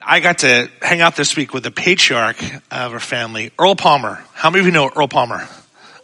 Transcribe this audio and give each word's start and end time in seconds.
I 0.00 0.20
got 0.20 0.38
to 0.38 0.70
hang 0.80 1.00
out 1.00 1.16
this 1.16 1.34
week 1.36 1.52
with 1.52 1.64
the 1.64 1.70
patriarch 1.70 2.40
of 2.70 2.92
our 2.92 3.00
family, 3.00 3.50
Earl 3.58 3.74
Palmer. 3.74 4.22
How 4.34 4.48
many 4.48 4.60
of 4.60 4.66
you 4.66 4.72
know 4.72 4.88
Earl 4.94 5.08
Palmer? 5.08 5.48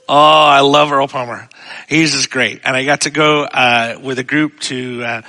Oh, 0.09 0.15
I 0.17 0.61
love 0.61 0.91
Earl 0.91 1.07
Palmer. 1.07 1.49
He's 1.89 2.13
just 2.13 2.31
great. 2.31 2.63
And 2.65 2.77
I 2.77 2.85
got 2.85 3.03
to 3.03 3.11
go 3.11 3.43
uh, 3.45 3.99
with 4.03 4.19
a 4.19 4.25
group 4.25 4.59
to 4.61 5.05
uh, 5.05 5.23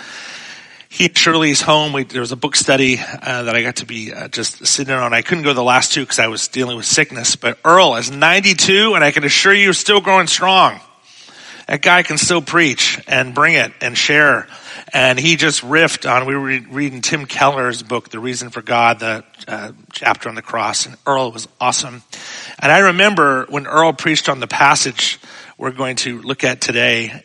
he 0.89 1.05
and 1.05 1.17
Shirley's 1.17 1.61
home. 1.61 1.93
We, 1.93 2.05
there 2.05 2.21
was 2.21 2.31
a 2.31 2.35
book 2.35 2.55
study 2.55 2.97
uh, 2.99 3.43
that 3.43 3.55
I 3.55 3.61
got 3.61 3.75
to 3.77 3.85
be 3.85 4.11
uh, 4.11 4.27
just 4.29 4.65
sitting 4.65 4.93
on. 4.93 5.13
I 5.13 5.21
couldn't 5.21 5.43
go 5.43 5.53
the 5.53 5.63
last 5.63 5.93
two 5.93 6.01
because 6.01 6.17
I 6.17 6.27
was 6.27 6.47
dealing 6.47 6.77
with 6.77 6.85
sickness. 6.85 7.35
But 7.35 7.59
Earl 7.63 7.95
is 7.97 8.09
92, 8.09 8.95
and 8.95 9.03
I 9.03 9.11
can 9.11 9.23
assure 9.23 9.53
you, 9.53 9.71
still 9.73 10.01
growing 10.01 10.27
strong. 10.27 10.79
That 11.67 11.83
guy 11.83 12.01
can 12.01 12.17
still 12.17 12.41
preach 12.41 12.99
and 13.07 13.35
bring 13.35 13.53
it 13.53 13.71
and 13.81 13.95
share 13.95 14.47
and 14.93 15.19
he 15.19 15.35
just 15.35 15.61
riffed 15.61 16.09
on. 16.09 16.25
We 16.25 16.35
were 16.35 16.59
reading 16.69 17.01
Tim 17.01 17.25
Keller's 17.25 17.83
book, 17.83 18.09
The 18.09 18.19
Reason 18.19 18.49
for 18.49 18.61
God, 18.61 18.99
the 18.99 19.23
uh, 19.47 19.71
chapter 19.91 20.29
on 20.29 20.35
the 20.35 20.41
cross, 20.41 20.85
and 20.85 20.97
Earl 21.05 21.31
was 21.31 21.47
awesome. 21.59 22.03
And 22.59 22.71
I 22.71 22.79
remember 22.79 23.45
when 23.49 23.67
Earl 23.67 23.93
preached 23.93 24.29
on 24.29 24.39
the 24.39 24.47
passage 24.47 25.19
we're 25.57 25.71
going 25.71 25.95
to 25.97 26.21
look 26.21 26.43
at 26.43 26.61
today, 26.61 27.23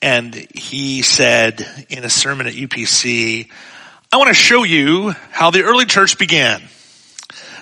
and 0.00 0.34
he 0.34 1.02
said 1.02 1.66
in 1.88 2.04
a 2.04 2.10
sermon 2.10 2.46
at 2.46 2.54
UPC, 2.54 3.50
"I 4.12 4.16
want 4.16 4.28
to 4.28 4.34
show 4.34 4.62
you 4.62 5.10
how 5.30 5.50
the 5.50 5.62
early 5.62 5.84
church 5.84 6.16
began." 6.16 6.62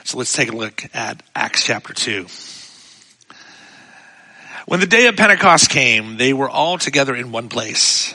So 0.04 0.18
let's 0.18 0.32
take 0.32 0.50
a 0.50 0.56
look 0.56 0.84
at 0.94 1.22
Acts 1.34 1.64
chapter 1.64 1.94
two. 1.94 2.26
When 4.66 4.80
the 4.80 4.86
day 4.86 5.06
of 5.06 5.16
Pentecost 5.16 5.70
came, 5.70 6.18
they 6.18 6.34
were 6.34 6.50
all 6.50 6.76
together 6.76 7.16
in 7.16 7.32
one 7.32 7.48
place. 7.48 8.14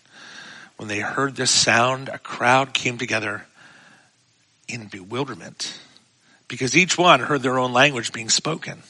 When 0.81 0.87
they 0.87 0.99
heard 0.99 1.35
this 1.35 1.51
sound, 1.51 2.09
a 2.09 2.17
crowd 2.17 2.73
came 2.73 2.97
together 2.97 3.45
in 4.67 4.87
bewilderment 4.87 5.79
because 6.47 6.75
each 6.75 6.97
one 6.97 7.19
heard 7.19 7.43
their 7.43 7.59
own 7.59 7.71
language 7.71 8.11
being 8.11 8.29
spoken. 8.29 8.81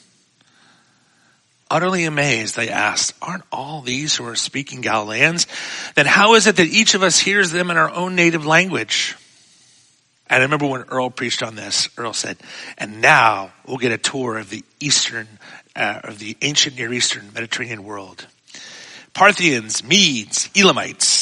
Utterly 1.70 2.04
amazed, 2.04 2.56
they 2.56 2.70
asked, 2.70 3.12
Aren't 3.20 3.44
all 3.52 3.82
these 3.82 4.16
who 4.16 4.24
are 4.24 4.36
speaking 4.36 4.80
Galileans? 4.80 5.46
Then 5.94 6.06
how 6.06 6.32
is 6.32 6.46
it 6.46 6.56
that 6.56 6.66
each 6.66 6.94
of 6.94 7.02
us 7.02 7.18
hears 7.18 7.50
them 7.50 7.70
in 7.70 7.76
our 7.76 7.90
own 7.90 8.16
native 8.16 8.46
language? 8.46 9.14
And 10.30 10.40
I 10.40 10.44
remember 10.44 10.68
when 10.68 10.84
Earl 10.84 11.10
preached 11.10 11.42
on 11.42 11.56
this, 11.56 11.90
Earl 11.98 12.14
said, 12.14 12.38
and 12.78 13.02
now 13.02 13.52
we'll 13.66 13.76
get 13.76 13.92
a 13.92 13.98
tour 13.98 14.38
of 14.38 14.48
the 14.48 14.64
eastern, 14.80 15.28
uh, 15.76 16.00
of 16.04 16.18
the 16.18 16.38
ancient 16.40 16.76
Near 16.76 16.90
Eastern 16.90 17.34
Mediterranean 17.34 17.84
world. 17.84 18.26
Parthians, 19.12 19.84
Medes, 19.84 20.48
Elamites, 20.56 21.21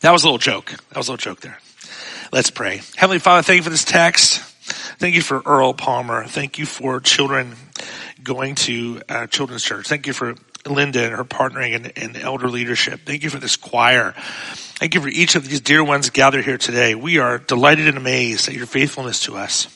that 0.00 0.12
was 0.12 0.22
a 0.22 0.26
little 0.26 0.38
joke. 0.38 0.66
That 0.70 0.96
was 0.96 1.08
a 1.08 1.12
little 1.12 1.34
joke 1.34 1.40
there. 1.40 1.58
Let's 2.32 2.50
pray. 2.50 2.80
Heavenly 2.96 3.18
Father, 3.18 3.42
thank 3.42 3.58
you 3.58 3.62
for 3.62 3.70
this 3.70 3.84
text. 3.84 4.40
Thank 4.98 5.14
you 5.14 5.22
for 5.22 5.42
Earl 5.46 5.74
Palmer. 5.74 6.24
Thank 6.24 6.58
you 6.58 6.66
for 6.66 7.00
children 7.00 7.54
going 8.22 8.56
to 8.56 9.00
uh, 9.08 9.26
children's 9.28 9.62
church. 9.62 9.86
Thank 9.86 10.06
you 10.06 10.12
for 10.12 10.34
Linda 10.66 11.04
and 11.04 11.14
her 11.14 11.24
partnering 11.24 11.76
and, 11.76 11.92
and 11.96 12.16
elder 12.16 12.48
leadership. 12.48 13.00
Thank 13.06 13.22
you 13.22 13.30
for 13.30 13.38
this 13.38 13.56
choir. 13.56 14.14
Thank 14.16 14.94
you 14.94 15.00
for 15.00 15.08
each 15.08 15.36
of 15.36 15.48
these 15.48 15.60
dear 15.60 15.84
ones 15.84 16.10
gathered 16.10 16.44
here 16.44 16.58
today. 16.58 16.94
We 16.94 17.18
are 17.18 17.38
delighted 17.38 17.86
and 17.86 17.96
amazed 17.96 18.48
at 18.48 18.54
your 18.54 18.66
faithfulness 18.66 19.20
to 19.24 19.36
us. 19.36 19.75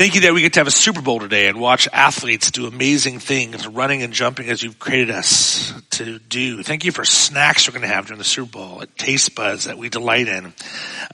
Thank 0.00 0.14
you 0.14 0.22
that 0.22 0.32
we 0.32 0.40
get 0.40 0.54
to 0.54 0.60
have 0.60 0.66
a 0.66 0.70
Super 0.70 1.02
Bowl 1.02 1.20
today 1.20 1.48
and 1.48 1.60
watch 1.60 1.86
athletes 1.92 2.50
do 2.50 2.66
amazing 2.66 3.18
things, 3.18 3.66
running 3.66 4.02
and 4.02 4.14
jumping 4.14 4.48
as 4.48 4.62
you've 4.62 4.78
created 4.78 5.10
us 5.10 5.74
to 5.90 6.18
do. 6.18 6.62
Thank 6.62 6.86
you 6.86 6.90
for 6.90 7.04
snacks 7.04 7.68
we're 7.68 7.72
going 7.72 7.86
to 7.86 7.94
have 7.94 8.06
during 8.06 8.16
the 8.16 8.24
Super 8.24 8.50
Bowl 8.50 8.80
at 8.80 8.96
Taste 8.96 9.34
Buds 9.34 9.64
that 9.64 9.76
we 9.76 9.90
delight 9.90 10.26
in. 10.26 10.54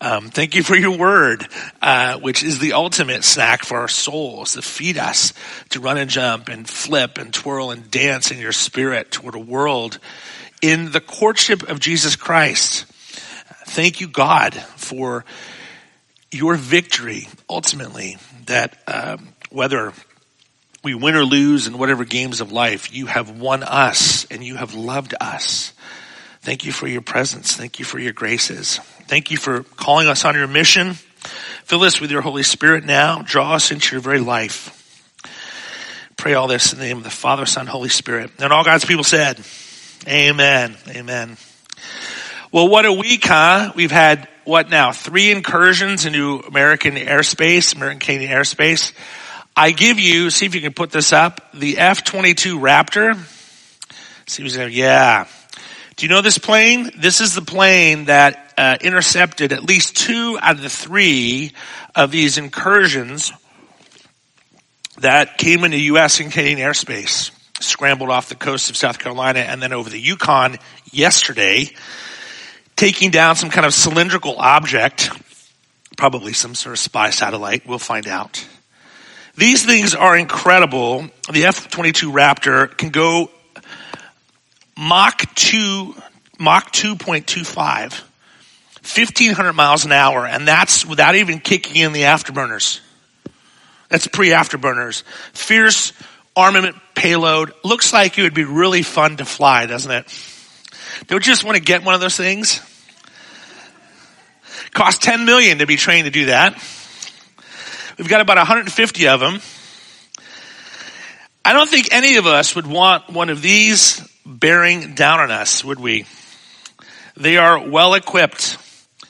Um, 0.00 0.28
thank 0.28 0.54
you 0.54 0.62
for 0.62 0.76
your 0.76 0.96
word, 0.96 1.48
uh, 1.82 2.20
which 2.20 2.44
is 2.44 2.60
the 2.60 2.75
ultimate 2.75 3.25
snack 3.25 3.64
for 3.64 3.78
our 3.78 3.88
souls 3.88 4.52
to 4.52 4.62
feed 4.62 4.98
us, 4.98 5.32
to 5.70 5.80
run 5.80 5.98
and 5.98 6.08
jump 6.08 6.48
and 6.48 6.69
flip 6.69 7.19
and 7.19 7.34
twirl 7.34 7.72
and 7.72 7.91
dance 7.91 8.30
in 8.30 8.38
your 8.38 8.52
spirit 8.52 9.10
toward 9.10 9.34
a 9.34 9.41
world 9.41 9.98
in 10.62 10.92
the 10.92 11.00
courtship 11.00 11.69
of 11.69 11.80
Jesus 11.80 12.14
Christ. 12.14 12.84
Thank 13.66 14.00
you, 14.00 14.06
God, 14.06 14.54
for 14.54 15.25
your 16.31 16.56
victory 16.56 17.28
ultimately 17.48 18.16
that 18.47 18.78
um, 18.87 19.28
whether 19.50 19.92
we 20.82 20.94
win 20.94 21.16
or 21.16 21.25
lose 21.25 21.66
in 21.66 21.78
whatever 21.78 22.04
games 22.04 22.41
of 22.41 22.53
life, 22.53 22.94
you 22.94 23.06
have 23.06 23.41
won 23.41 23.62
us 23.62 24.25
and 24.31 24.44
you 24.44 24.56
have 24.56 24.75
loved 24.75 25.14
us. 25.20 25.72
Thank 26.42 26.64
you 26.64 26.72
for 26.72 26.87
your 26.87 27.00
presence. 27.00 27.56
Thank 27.56 27.78
you 27.78 27.84
for 27.84 27.98
your 27.98 28.12
graces. 28.12 28.78
Thank 29.09 29.31
you 29.31 29.37
for 29.37 29.64
calling 29.64 30.06
us 30.06 30.25
on 30.25 30.37
your 30.37 30.47
mission. 30.47 30.94
Fill 30.94 31.82
us 31.82 32.00
with 32.00 32.12
your 32.12 32.20
Holy 32.20 32.44
Spirit 32.44 32.84
now. 32.84 33.22
Draw 33.22 33.54
us 33.54 33.72
into 33.72 33.97
your 33.97 34.00
very 34.00 34.20
life. 34.20 34.72
Pray 36.16 36.34
all 36.34 36.47
this 36.47 36.72
in 36.72 36.78
the 36.78 36.84
name 36.84 36.98
of 36.98 37.04
the 37.04 37.10
Father, 37.10 37.47
Son, 37.47 37.66
Holy 37.66 37.88
Spirit. 37.88 38.31
And 38.38 38.53
all 38.53 38.64
God's 38.64 38.84
people 38.84 39.04
said, 39.04 39.41
Amen. 40.06 40.76
Amen. 40.88 41.37
Well, 42.56 42.69
what 42.69 42.87
a 42.87 42.93
week, 42.94 43.27
huh? 43.27 43.72
We've 43.77 43.91
had 43.91 44.28
what 44.44 44.71
now? 44.71 44.91
Three 44.91 45.31
incursions 45.31 46.06
into 46.06 46.41
American 46.49 46.94
airspace, 46.94 47.77
American 47.77 47.99
Canadian 48.00 48.33
airspace. 48.33 48.94
I 49.55 49.72
give 49.72 50.00
you, 50.00 50.31
see 50.31 50.47
if 50.47 50.55
you 50.55 50.62
can 50.62 50.72
put 50.72 50.91
this 50.91 51.12
up, 51.12 51.53
the 51.53 51.77
F-22 51.77 52.59
Raptor. 52.59 53.22
See 54.27 54.43
who's 54.43 54.55
there. 54.55 54.71
Yeah. 54.71 55.27
Do 55.97 56.06
you 56.06 56.09
know 56.09 56.22
this 56.22 56.39
plane? 56.39 56.91
This 56.97 57.21
is 57.21 57.34
the 57.34 57.43
plane 57.43 58.06
that 58.06 58.55
uh, 58.56 58.78
intercepted 58.81 59.53
at 59.53 59.62
least 59.62 59.94
two 59.94 60.38
out 60.41 60.56
of 60.56 60.62
the 60.62 60.71
three 60.71 61.53
of 61.94 62.11
these 62.11 62.38
incursions 62.38 63.34
that 65.00 65.37
came 65.37 65.62
into 65.62 65.78
U.S. 65.78 66.21
and 66.21 66.33
Canadian 66.33 66.67
airspace. 66.67 67.33
Scrambled 67.61 68.09
off 68.09 68.31
the 68.31 68.34
coast 68.34 68.71
of 68.71 68.78
South 68.78 68.99
Carolina 68.99 69.41
and 69.41 69.61
then 69.61 69.75
over 69.75 69.91
the 69.91 70.00
Yukon 70.00 70.56
yesterday 70.91 71.71
taking 72.76 73.10
down 73.10 73.37
some 73.37 73.50
kind 73.50 73.66
of 73.66 73.75
cylindrical 73.75 74.37
object, 74.38 75.10
probably 75.97 76.32
some 76.32 76.54
sort 76.54 76.75
of 76.75 76.78
spy 76.78 77.10
satellite. 77.10 77.66
We'll 77.66 77.78
find 77.78 78.06
out. 78.06 78.47
These 79.37 79.64
things 79.66 79.94
are 79.94 80.17
incredible. 80.17 81.08
The 81.31 81.44
F-22 81.46 82.12
Raptor 82.12 82.75
can 82.76 82.90
go 82.90 83.31
Mach 84.78 85.34
2, 85.34 85.94
Mach 86.38 86.73
2.25, 86.73 87.56
1500 87.56 89.52
miles 89.52 89.84
an 89.84 89.93
hour, 89.93 90.26
and 90.26 90.46
that's 90.46 90.87
without 90.87 91.17
even 91.17 91.40
kicking 91.40 91.82
in 91.82 91.93
the 91.93 92.02
afterburners. 92.02 92.81
That's 93.88 94.06
pre-afterburners. 94.06 95.02
Fierce 95.32 95.93
armament 96.34 96.76
payload. 96.94 97.52
Looks 97.64 97.93
like 97.93 98.19
it 98.19 98.23
would 98.23 98.34
be 98.34 98.44
really 98.44 98.82
fun 98.82 99.17
to 99.19 99.25
fly, 99.25 99.67
doesn't 99.67 99.90
it? 99.90 100.06
Don't 101.06 101.26
you 101.26 101.32
just 101.32 101.44
want 101.44 101.56
to 101.56 101.62
get 101.62 101.84
one 101.84 101.94
of 101.94 102.00
those 102.00 102.16
things? 102.16 102.60
Cost 104.72 105.02
10 105.02 105.25
million 105.25 105.58
to 105.58 105.66
be 105.66 105.76
trained 105.76 106.06
to 106.06 106.10
do 106.10 106.26
that. 106.26 106.54
We've 107.98 108.08
got 108.08 108.20
about 108.20 108.37
150 108.37 109.08
of 109.08 109.20
them. 109.20 109.40
I 111.44 111.52
don't 111.52 111.69
think 111.69 111.93
any 111.93 112.16
of 112.16 112.26
us 112.26 112.54
would 112.56 112.66
want 112.66 113.08
one 113.10 113.31
of 113.31 113.40
these 113.40 114.06
bearing 114.26 114.94
down 114.94 115.20
on 115.20 115.31
us, 115.31 115.64
would 115.64 115.78
we? 115.78 116.04
They 117.16 117.38
are 117.38 117.69
well 117.69 117.94
equipped 117.94 118.56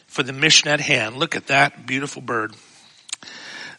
for 0.06 0.22
the 0.22 0.32
mission 0.32 0.68
at 0.68 0.80
hand. 0.80 1.16
Look 1.16 1.34
at 1.34 1.48
that 1.48 1.86
beautiful 1.86 2.22
bird. 2.22 2.54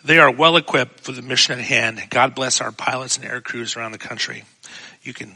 They 0.03 0.19
are 0.19 0.31
well 0.31 0.57
equipped 0.57 1.01
for 1.01 1.11
the 1.11 1.21
mission 1.21 1.57
at 1.57 1.63
hand. 1.63 2.01
God 2.09 2.35
bless 2.35 2.59
our 2.59 2.71
pilots 2.71 3.17
and 3.17 3.25
air 3.25 3.41
crews 3.41 3.75
around 3.75 3.91
the 3.91 3.97
country. 3.97 4.43
You 5.03 5.13
can 5.13 5.35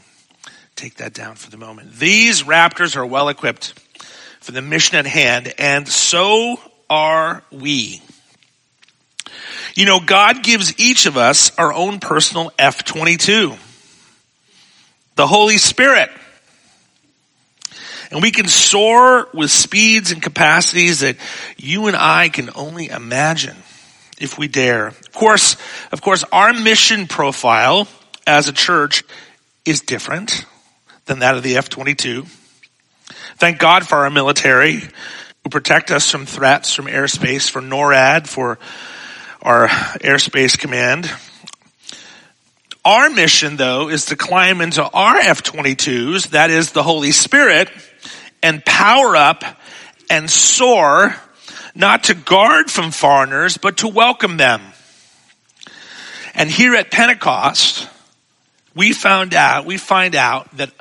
take 0.76 0.96
that 0.96 1.12
down 1.12 1.36
for 1.36 1.50
the 1.50 1.56
moment. 1.56 1.94
These 1.94 2.42
Raptors 2.42 2.96
are 2.96 3.06
well 3.06 3.28
equipped 3.28 3.78
for 4.40 4.52
the 4.52 4.62
mission 4.62 4.98
at 4.98 5.06
hand, 5.06 5.54
and 5.58 5.88
so 5.88 6.56
are 6.90 7.42
we. 7.50 8.02
You 9.74 9.86
know, 9.86 10.00
God 10.00 10.42
gives 10.42 10.78
each 10.78 11.06
of 11.06 11.16
us 11.16 11.56
our 11.58 11.72
own 11.72 12.00
personal 12.00 12.52
F-22. 12.58 13.56
The 15.14 15.26
Holy 15.26 15.58
Spirit. 15.58 16.10
And 18.10 18.20
we 18.20 18.30
can 18.30 18.48
soar 18.48 19.28
with 19.32 19.50
speeds 19.50 20.10
and 20.10 20.22
capacities 20.22 21.00
that 21.00 21.16
you 21.56 21.86
and 21.86 21.96
I 21.96 22.28
can 22.28 22.50
only 22.54 22.88
imagine 22.88 23.56
if 24.18 24.38
we 24.38 24.48
dare. 24.48 24.88
Of 24.88 25.12
course, 25.12 25.56
of 25.92 26.02
course, 26.02 26.24
our 26.30 26.52
mission 26.52 27.06
profile 27.06 27.88
as 28.26 28.48
a 28.48 28.52
church 28.52 29.02
is 29.64 29.80
different 29.80 30.44
than 31.12 31.18
that 31.18 31.36
of 31.36 31.42
the 31.42 31.58
F-22. 31.58 32.26
Thank 33.36 33.58
God 33.58 33.86
for 33.86 33.98
our 33.98 34.08
military 34.08 34.76
who 34.76 35.50
protect 35.50 35.90
us 35.90 36.10
from 36.10 36.24
threats 36.24 36.72
from 36.72 36.86
airspace, 36.86 37.50
for 37.50 37.60
NORAD, 37.60 38.26
for 38.26 38.58
our 39.42 39.68
airspace 39.68 40.58
command. 40.58 41.10
Our 42.82 43.10
mission 43.10 43.58
though 43.58 43.90
is 43.90 44.06
to 44.06 44.16
climb 44.16 44.62
into 44.62 44.82
our 44.82 45.18
F-22s, 45.18 46.30
that 46.30 46.48
is 46.48 46.72
the 46.72 46.82
Holy 46.82 47.12
Spirit, 47.12 47.68
and 48.42 48.64
power 48.64 49.14
up 49.14 49.44
and 50.08 50.30
soar, 50.30 51.14
not 51.74 52.04
to 52.04 52.14
guard 52.14 52.70
from 52.70 52.90
foreigners, 52.90 53.58
but 53.58 53.76
to 53.78 53.88
welcome 53.88 54.38
them. 54.38 54.62
And 56.34 56.50
here 56.50 56.74
at 56.74 56.90
Pentecost, 56.90 57.86
we 58.74 58.94
found 58.94 59.34
out, 59.34 59.66
we 59.66 59.76
find 59.76 60.14
out 60.14 60.56
that, 60.56 60.72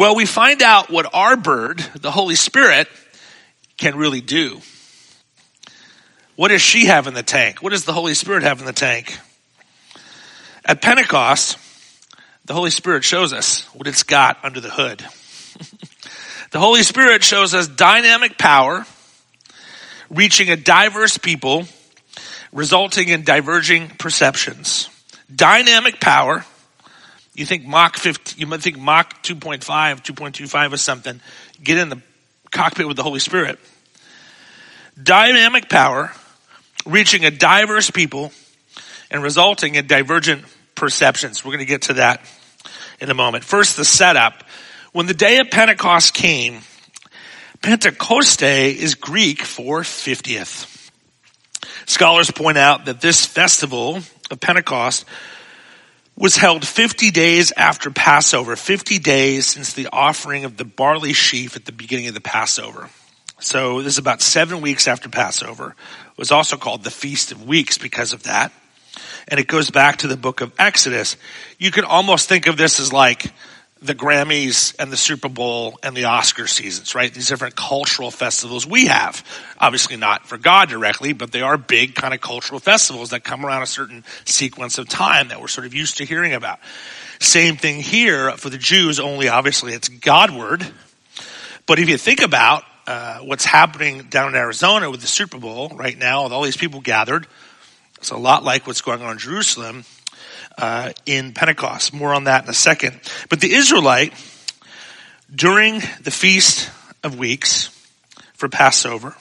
well, 0.00 0.16
we 0.16 0.24
find 0.24 0.62
out 0.62 0.88
what 0.88 1.14
our 1.14 1.36
bird, 1.36 1.78
the 1.94 2.10
Holy 2.10 2.34
Spirit, 2.34 2.88
can 3.76 3.96
really 3.96 4.22
do. 4.22 4.62
What 6.36 6.48
does 6.48 6.62
she 6.62 6.86
have 6.86 7.06
in 7.06 7.12
the 7.12 7.22
tank? 7.22 7.62
What 7.62 7.74
does 7.74 7.84
the 7.84 7.92
Holy 7.92 8.14
Spirit 8.14 8.42
have 8.42 8.60
in 8.60 8.64
the 8.64 8.72
tank? 8.72 9.18
At 10.64 10.80
Pentecost, 10.80 11.58
the 12.46 12.54
Holy 12.54 12.70
Spirit 12.70 13.04
shows 13.04 13.34
us 13.34 13.64
what 13.74 13.86
it's 13.86 14.02
got 14.02 14.42
under 14.42 14.58
the 14.58 14.70
hood. 14.70 15.00
the 16.50 16.58
Holy 16.58 16.82
Spirit 16.82 17.22
shows 17.22 17.52
us 17.52 17.68
dynamic 17.68 18.38
power, 18.38 18.86
reaching 20.08 20.48
a 20.48 20.56
diverse 20.56 21.18
people, 21.18 21.66
resulting 22.54 23.10
in 23.10 23.22
diverging 23.22 23.90
perceptions. 23.98 24.88
Dynamic 25.36 26.00
power. 26.00 26.46
You 27.34 27.46
think 27.46 27.64
Mach 27.64 27.96
50, 27.96 28.40
you 28.40 28.46
might 28.46 28.60
think 28.60 28.78
Mach 28.78 29.22
2.5, 29.22 29.60
2.25 29.62 30.72
or 30.72 30.76
something. 30.76 31.20
Get 31.62 31.78
in 31.78 31.88
the 31.88 32.02
cockpit 32.50 32.88
with 32.88 32.96
the 32.96 33.02
Holy 33.02 33.20
Spirit. 33.20 33.58
Dynamic 35.00 35.68
power, 35.68 36.12
reaching 36.84 37.24
a 37.24 37.30
diverse 37.30 37.90
people, 37.90 38.32
and 39.10 39.22
resulting 39.22 39.74
in 39.76 39.86
divergent 39.86 40.44
perceptions. 40.74 41.44
We're 41.44 41.52
going 41.52 41.60
to 41.60 41.64
get 41.66 41.82
to 41.82 41.94
that 41.94 42.24
in 43.00 43.10
a 43.10 43.14
moment. 43.14 43.44
First, 43.44 43.76
the 43.76 43.84
setup. 43.84 44.44
When 44.92 45.06
the 45.06 45.14
day 45.14 45.38
of 45.38 45.50
Pentecost 45.50 46.14
came, 46.14 46.60
Pentecoste 47.62 48.42
is 48.42 48.94
Greek 48.94 49.42
for 49.42 49.82
50th. 49.82 50.90
Scholars 51.86 52.30
point 52.30 52.58
out 52.58 52.86
that 52.86 53.00
this 53.00 53.24
festival 53.24 54.00
of 54.30 54.40
Pentecost 54.40 55.04
was 56.20 56.36
held 56.36 56.66
50 56.66 57.10
days 57.10 57.50
after 57.56 57.90
Passover, 57.90 58.54
50 58.54 58.98
days 58.98 59.46
since 59.46 59.72
the 59.72 59.88
offering 59.90 60.44
of 60.44 60.58
the 60.58 60.66
barley 60.66 61.14
sheaf 61.14 61.56
at 61.56 61.64
the 61.64 61.72
beginning 61.72 62.08
of 62.08 62.14
the 62.14 62.20
Passover. 62.20 62.90
So 63.38 63.80
this 63.80 63.94
is 63.94 63.98
about 63.98 64.20
seven 64.20 64.60
weeks 64.60 64.86
after 64.86 65.08
Passover. 65.08 65.74
It 66.10 66.18
was 66.18 66.30
also 66.30 66.58
called 66.58 66.84
the 66.84 66.90
Feast 66.90 67.32
of 67.32 67.48
Weeks 67.48 67.78
because 67.78 68.12
of 68.12 68.24
that. 68.24 68.52
And 69.28 69.40
it 69.40 69.46
goes 69.46 69.70
back 69.70 69.98
to 69.98 70.08
the 70.08 70.16
book 70.16 70.42
of 70.42 70.52
Exodus. 70.58 71.16
You 71.58 71.70
can 71.70 71.84
almost 71.84 72.28
think 72.28 72.46
of 72.48 72.58
this 72.58 72.80
as 72.80 72.92
like 72.92 73.32
the 73.82 73.94
Grammys 73.94 74.74
and 74.78 74.92
the 74.92 74.96
Super 74.96 75.28
Bowl 75.28 75.78
and 75.82 75.96
the 75.96 76.04
Oscar 76.04 76.46
seasons, 76.46 76.94
right? 76.94 77.12
These 77.12 77.28
different 77.28 77.56
cultural 77.56 78.10
festivals 78.10 78.66
we 78.66 78.86
have. 78.86 79.24
Obviously 79.58 79.96
not 79.96 80.26
for 80.26 80.36
God 80.36 80.68
directly, 80.68 81.14
but 81.14 81.32
they 81.32 81.40
are 81.40 81.56
big 81.56 81.94
kind 81.94 82.12
of 82.12 82.20
cultural 82.20 82.60
festivals 82.60 83.10
that 83.10 83.24
come 83.24 83.44
around 83.44 83.62
a 83.62 83.66
certain 83.66 84.04
sequence 84.26 84.76
of 84.76 84.88
time 84.88 85.28
that 85.28 85.40
we're 85.40 85.48
sort 85.48 85.66
of 85.66 85.72
used 85.72 85.98
to 85.98 86.04
hearing 86.04 86.34
about. 86.34 86.58
Same 87.20 87.56
thing 87.56 87.80
here 87.80 88.32
for 88.32 88.50
the 88.50 88.58
Jews, 88.58 89.00
only 89.00 89.28
obviously 89.28 89.72
it's 89.72 89.88
Godward. 89.88 90.66
But 91.66 91.78
if 91.78 91.88
you 91.88 91.96
think 91.96 92.20
about 92.20 92.64
uh, 92.86 93.20
what's 93.20 93.44
happening 93.44 94.02
down 94.10 94.30
in 94.30 94.34
Arizona 94.34 94.90
with 94.90 95.00
the 95.00 95.06
Super 95.06 95.38
Bowl 95.38 95.68
right 95.74 95.96
now, 95.96 96.24
with 96.24 96.32
all 96.32 96.42
these 96.42 96.56
people 96.56 96.80
gathered. 96.80 97.26
It's 97.98 98.10
a 98.10 98.16
lot 98.16 98.42
like 98.42 98.66
what's 98.66 98.80
going 98.80 99.02
on 99.02 99.12
in 99.12 99.18
Jerusalem 99.18 99.84
uh, 100.60 100.92
in 101.06 101.32
Pentecost. 101.32 101.92
More 101.94 102.14
on 102.14 102.24
that 102.24 102.44
in 102.44 102.50
a 102.50 102.54
second. 102.54 103.00
But 103.28 103.40
the 103.40 103.54
Israelite, 103.54 104.12
during 105.34 105.80
the 106.02 106.10
Feast 106.10 106.70
of 107.02 107.18
Weeks 107.18 107.68
for 108.34 108.48
Passover, 108.48 109.16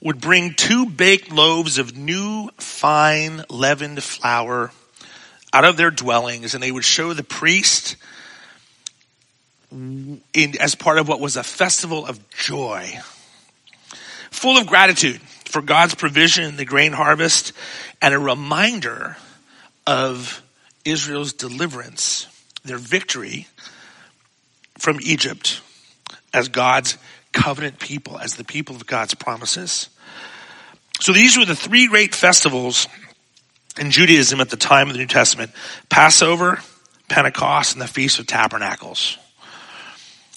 would 0.00 0.20
bring 0.20 0.54
two 0.54 0.84
baked 0.84 1.32
loaves 1.32 1.78
of 1.78 1.96
new 1.96 2.50
fine 2.58 3.44
leavened 3.48 4.02
flour 4.02 4.72
out 5.52 5.64
of 5.64 5.76
their 5.76 5.90
dwellings 5.90 6.54
and 6.54 6.62
they 6.62 6.72
would 6.72 6.84
show 6.84 7.14
the 7.14 7.22
priest 7.22 7.96
in, 9.70 10.20
as 10.60 10.74
part 10.74 10.98
of 10.98 11.08
what 11.08 11.20
was 11.20 11.36
a 11.36 11.42
festival 11.42 12.04
of 12.04 12.28
joy, 12.30 12.92
full 14.30 14.58
of 14.58 14.66
gratitude 14.66 15.20
for 15.44 15.62
God's 15.62 15.94
provision 15.94 16.44
in 16.44 16.56
the 16.56 16.64
grain 16.64 16.92
harvest 16.92 17.52
and 18.02 18.12
a 18.12 18.18
reminder 18.18 19.16
of 19.86 20.43
Israel's 20.84 21.32
deliverance, 21.32 22.26
their 22.64 22.78
victory 22.78 23.46
from 24.78 24.98
Egypt 25.02 25.60
as 26.32 26.48
God's 26.48 26.98
covenant 27.32 27.78
people, 27.78 28.18
as 28.18 28.34
the 28.34 28.44
people 28.44 28.76
of 28.76 28.86
God's 28.86 29.14
promises. 29.14 29.88
So 31.00 31.12
these 31.12 31.36
were 31.36 31.44
the 31.44 31.56
three 31.56 31.88
great 31.88 32.14
festivals 32.14 32.88
in 33.78 33.90
Judaism 33.90 34.40
at 34.40 34.50
the 34.50 34.56
time 34.56 34.88
of 34.88 34.94
the 34.94 35.00
New 35.00 35.06
Testament 35.06 35.50
Passover, 35.88 36.60
Pentecost, 37.08 37.74
and 37.74 37.82
the 37.82 37.88
Feast 37.88 38.18
of 38.18 38.26
Tabernacles. 38.26 39.18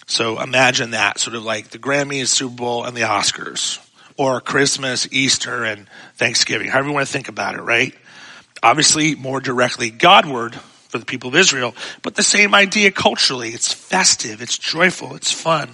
So 0.08 0.42
imagine 0.42 0.92
that 0.92 1.20
sort 1.20 1.36
of 1.36 1.44
like 1.44 1.70
the 1.70 1.80
Grammys, 1.80 2.28
Super 2.28 2.56
Bowl, 2.56 2.86
and 2.86 2.96
the 2.96 3.02
Oscars, 3.02 3.80
or 4.18 4.40
Christmas, 4.42 5.08
Easter, 5.12 5.64
and 5.64 5.88
Thanksgiving. 6.16 6.70
However 6.70 6.88
you 6.88 6.94
want 6.94 7.06
to 7.08 7.12
think 7.12 7.28
about 7.28 7.56
it, 7.56 7.62
right? 7.62 7.94
Obviously, 8.64 9.16
more 9.16 9.40
directly 9.40 9.90
Godward 9.90 10.56
for 10.56 10.98
the 10.98 11.06
people 11.06 11.30
of 11.30 11.36
Israel, 11.36 11.76
but 12.02 12.16
the 12.16 12.24
same 12.24 12.56
idea 12.56 12.92
culturally. 12.92 13.50
It's 13.50 13.74
festive, 13.74 14.42
it's 14.42 14.58
joyful, 14.58 15.16
it's 15.16 15.32
fun. 15.32 15.70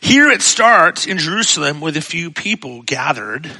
Here 0.00 0.28
it 0.28 0.42
starts 0.42 1.06
in 1.06 1.18
Jerusalem 1.18 1.80
with 1.80 1.96
a 1.96 2.00
few 2.00 2.30
people 2.30 2.82
gathered, 2.82 3.50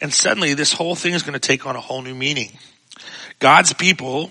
and 0.00 0.12
suddenly 0.12 0.54
this 0.54 0.72
whole 0.72 0.94
thing 0.94 1.14
is 1.14 1.22
going 1.22 1.34
to 1.34 1.38
take 1.38 1.66
on 1.66 1.76
a 1.76 1.80
whole 1.80 2.02
new 2.02 2.14
meaning. 2.14 2.50
God's 3.38 3.72
people 3.72 4.30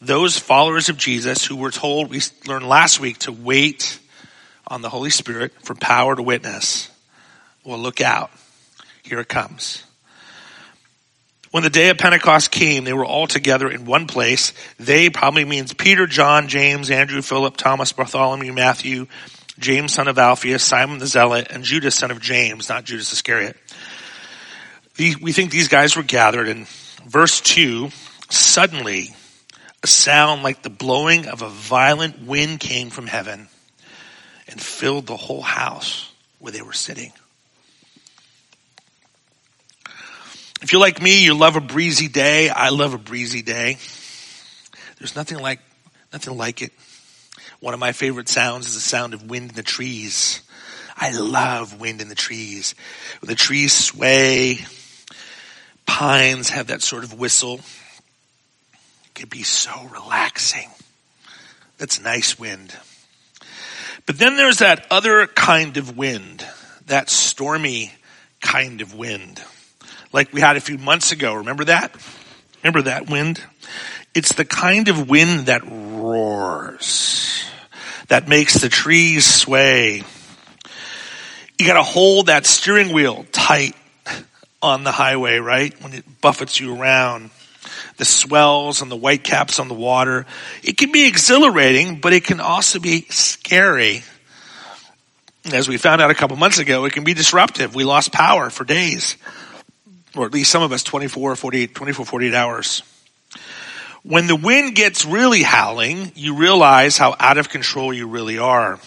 those 0.00 0.38
followers 0.38 0.88
of 0.88 0.96
Jesus 0.96 1.44
who 1.44 1.56
were 1.56 1.70
told, 1.70 2.10
we 2.10 2.20
learned 2.46 2.68
last 2.68 3.00
week, 3.00 3.18
to 3.18 3.32
wait 3.32 3.98
on 4.66 4.82
the 4.82 4.88
Holy 4.88 5.10
Spirit 5.10 5.52
for 5.62 5.74
power 5.74 6.14
to 6.14 6.22
witness. 6.22 6.90
Well, 7.64 7.78
look 7.78 8.00
out. 8.00 8.30
Here 9.02 9.18
it 9.18 9.28
comes. 9.28 9.82
When 11.50 11.62
the 11.62 11.70
day 11.70 11.88
of 11.88 11.98
Pentecost 11.98 12.50
came, 12.50 12.84
they 12.84 12.92
were 12.92 13.06
all 13.06 13.26
together 13.26 13.70
in 13.70 13.86
one 13.86 14.06
place. 14.06 14.52
They 14.78 15.08
probably 15.08 15.44
means 15.44 15.72
Peter, 15.72 16.06
John, 16.06 16.48
James, 16.48 16.90
Andrew, 16.90 17.22
Philip, 17.22 17.56
Thomas, 17.56 17.92
Bartholomew, 17.92 18.52
Matthew, 18.52 19.06
James, 19.58 19.94
son 19.94 20.08
of 20.08 20.18
Alphaeus, 20.18 20.62
Simon 20.62 20.98
the 20.98 21.06
Zealot, 21.06 21.48
and 21.50 21.64
Judas, 21.64 21.94
son 21.94 22.10
of 22.10 22.20
James, 22.20 22.68
not 22.68 22.84
Judas 22.84 23.12
Iscariot. 23.12 23.56
We 24.98 25.32
think 25.32 25.50
these 25.50 25.68
guys 25.68 25.96
were 25.96 26.02
gathered 26.02 26.48
in 26.48 26.66
verse 27.06 27.40
2. 27.40 27.90
Suddenly, 28.30 29.14
a 29.82 29.86
sound 29.86 30.42
like 30.42 30.62
the 30.62 30.70
blowing 30.70 31.26
of 31.26 31.40
a 31.40 31.48
violent 31.48 32.26
wind 32.26 32.60
came 32.60 32.90
from 32.90 33.06
heaven 33.06 33.48
and 34.48 34.60
filled 34.60 35.06
the 35.06 35.16
whole 35.16 35.42
house 35.42 36.12
where 36.40 36.52
they 36.52 36.62
were 36.62 36.72
sitting. 36.72 37.12
If 40.60 40.72
you're 40.72 40.80
like 40.80 41.00
me, 41.00 41.22
you 41.22 41.34
love 41.34 41.54
a 41.54 41.60
breezy 41.60 42.08
day. 42.08 42.48
I 42.48 42.70
love 42.70 42.92
a 42.92 42.98
breezy 42.98 43.42
day. 43.42 43.78
There's 44.98 45.14
nothing 45.14 45.38
like, 45.38 45.60
nothing 46.12 46.36
like 46.36 46.62
it. 46.62 46.72
One 47.60 47.74
of 47.74 47.80
my 47.80 47.92
favorite 47.92 48.28
sounds 48.28 48.66
is 48.66 48.74
the 48.74 48.80
sound 48.80 49.14
of 49.14 49.30
wind 49.30 49.50
in 49.50 49.56
the 49.56 49.62
trees. 49.62 50.42
I 50.96 51.12
love 51.12 51.80
wind 51.80 52.00
in 52.00 52.08
the 52.08 52.16
trees. 52.16 52.74
When 53.20 53.28
the 53.28 53.36
trees 53.36 53.72
sway, 53.72 54.58
pines 55.86 56.50
have 56.50 56.68
that 56.68 56.82
sort 56.82 57.04
of 57.04 57.18
whistle. 57.18 57.60
It 58.72 59.14
can 59.14 59.28
be 59.28 59.44
so 59.44 59.70
relaxing. 59.92 60.68
That's 61.78 62.00
nice 62.00 62.36
wind. 62.36 62.74
But 64.06 64.18
then 64.18 64.36
there's 64.36 64.58
that 64.58 64.86
other 64.90 65.28
kind 65.28 65.76
of 65.76 65.96
wind, 65.96 66.44
that 66.86 67.10
stormy 67.10 67.92
kind 68.40 68.80
of 68.80 68.94
wind, 68.94 69.40
like 70.12 70.32
we 70.32 70.40
had 70.40 70.56
a 70.56 70.60
few 70.60 70.78
months 70.78 71.12
ago. 71.12 71.34
Remember 71.34 71.64
that? 71.64 71.94
Remember 72.62 72.82
that 72.82 73.08
wind? 73.08 73.42
It's 74.14 74.32
the 74.34 74.44
kind 74.44 74.88
of 74.88 75.08
wind 75.08 75.46
that 75.46 75.62
roars, 75.64 77.44
that 78.08 78.26
makes 78.28 78.54
the 78.54 78.68
trees 78.68 79.26
sway. 79.26 80.02
You 81.58 81.66
gotta 81.66 81.82
hold 81.82 82.26
that 82.26 82.46
steering 82.46 82.92
wheel 82.92 83.26
tight 83.32 83.74
on 84.62 84.84
the 84.84 84.92
highway, 84.92 85.38
right? 85.38 85.74
When 85.82 85.92
it 85.92 86.04
buffets 86.20 86.58
you 86.58 86.74
around. 86.74 87.30
The 87.96 88.04
swells 88.04 88.80
and 88.80 88.90
the 88.90 88.96
white 88.96 89.24
caps 89.24 89.58
on 89.58 89.68
the 89.68 89.74
water. 89.74 90.24
It 90.62 90.78
can 90.78 90.92
be 90.92 91.06
exhilarating, 91.06 92.00
but 92.00 92.12
it 92.12 92.24
can 92.24 92.40
also 92.40 92.78
be 92.78 93.02
scary. 93.10 94.02
As 95.52 95.68
we 95.68 95.78
found 95.78 96.00
out 96.00 96.10
a 96.10 96.14
couple 96.14 96.36
months 96.36 96.58
ago, 96.58 96.84
it 96.84 96.92
can 96.92 97.04
be 97.04 97.14
disruptive. 97.14 97.74
We 97.74 97.84
lost 97.84 98.12
power 98.12 98.50
for 98.50 98.64
days. 98.64 99.16
Or 100.16 100.26
at 100.26 100.32
least 100.32 100.50
some 100.50 100.62
of 100.62 100.72
us 100.72 100.82
24, 100.82 101.36
48, 101.36 101.74
24, 101.74 102.06
48 102.06 102.34
hours. 102.34 102.82
When 104.02 104.26
the 104.26 104.36
wind 104.36 104.74
gets 104.74 105.04
really 105.04 105.42
howling, 105.42 106.12
you 106.14 106.36
realize 106.36 106.96
how 106.96 107.14
out 107.18 107.36
of 107.36 107.48
control 107.48 107.92
you 107.92 108.08
really 108.08 108.38
are. 108.38 108.78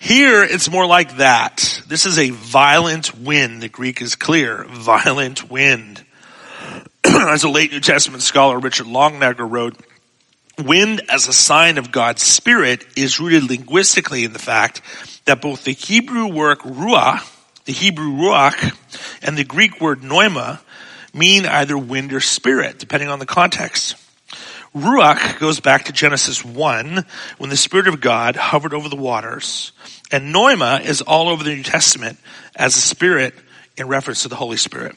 Here, 0.00 0.42
it's 0.42 0.70
more 0.70 0.86
like 0.86 1.16
that. 1.16 1.82
This 1.86 2.06
is 2.06 2.18
a 2.18 2.30
violent 2.30 3.18
wind. 3.18 3.62
The 3.62 3.68
Greek 3.68 4.00
is 4.00 4.14
clear. 4.14 4.64
Violent 4.68 5.50
wind. 5.50 6.04
as 7.04 7.44
a 7.44 7.48
late 7.48 7.72
New 7.72 7.80
Testament 7.80 8.22
scholar, 8.22 8.58
Richard 8.58 8.86
Longenecker 8.86 9.50
wrote, 9.50 9.76
wind 10.58 11.02
as 11.08 11.28
a 11.28 11.32
sign 11.32 11.78
of 11.78 11.92
God's 11.92 12.22
Spirit 12.22 12.86
is 12.96 13.20
rooted 13.20 13.44
linguistically 13.44 14.24
in 14.24 14.32
the 14.32 14.38
fact 14.38 14.80
that 15.24 15.42
both 15.42 15.64
the 15.64 15.72
Hebrew 15.72 16.28
word 16.28 16.60
ruach, 16.60 17.35
the 17.66 17.72
Hebrew 17.72 18.12
ruach, 18.12 18.76
and 19.22 19.36
the 19.36 19.44
Greek 19.44 19.80
word 19.80 20.02
pneuma 20.02 20.60
mean 21.12 21.46
either 21.46 21.76
wind 21.76 22.12
or 22.12 22.20
spirit, 22.20 22.78
depending 22.78 23.08
on 23.08 23.18
the 23.18 23.26
context. 23.26 23.96
Ruach 24.74 25.38
goes 25.38 25.58
back 25.60 25.84
to 25.84 25.92
Genesis 25.92 26.44
1 26.44 27.06
when 27.38 27.50
the 27.50 27.56
Spirit 27.56 27.88
of 27.88 28.00
God 28.00 28.36
hovered 28.36 28.74
over 28.74 28.88
the 28.88 28.96
waters. 28.96 29.72
And 30.12 30.32
Pneuma 30.32 30.80
is 30.84 31.00
all 31.00 31.28
over 31.28 31.42
the 31.42 31.54
New 31.54 31.62
Testament 31.62 32.18
as 32.54 32.76
a 32.76 32.80
spirit 32.80 33.34
in 33.78 33.88
reference 33.88 34.22
to 34.22 34.28
the 34.28 34.36
Holy 34.36 34.58
Spirit. 34.58 34.94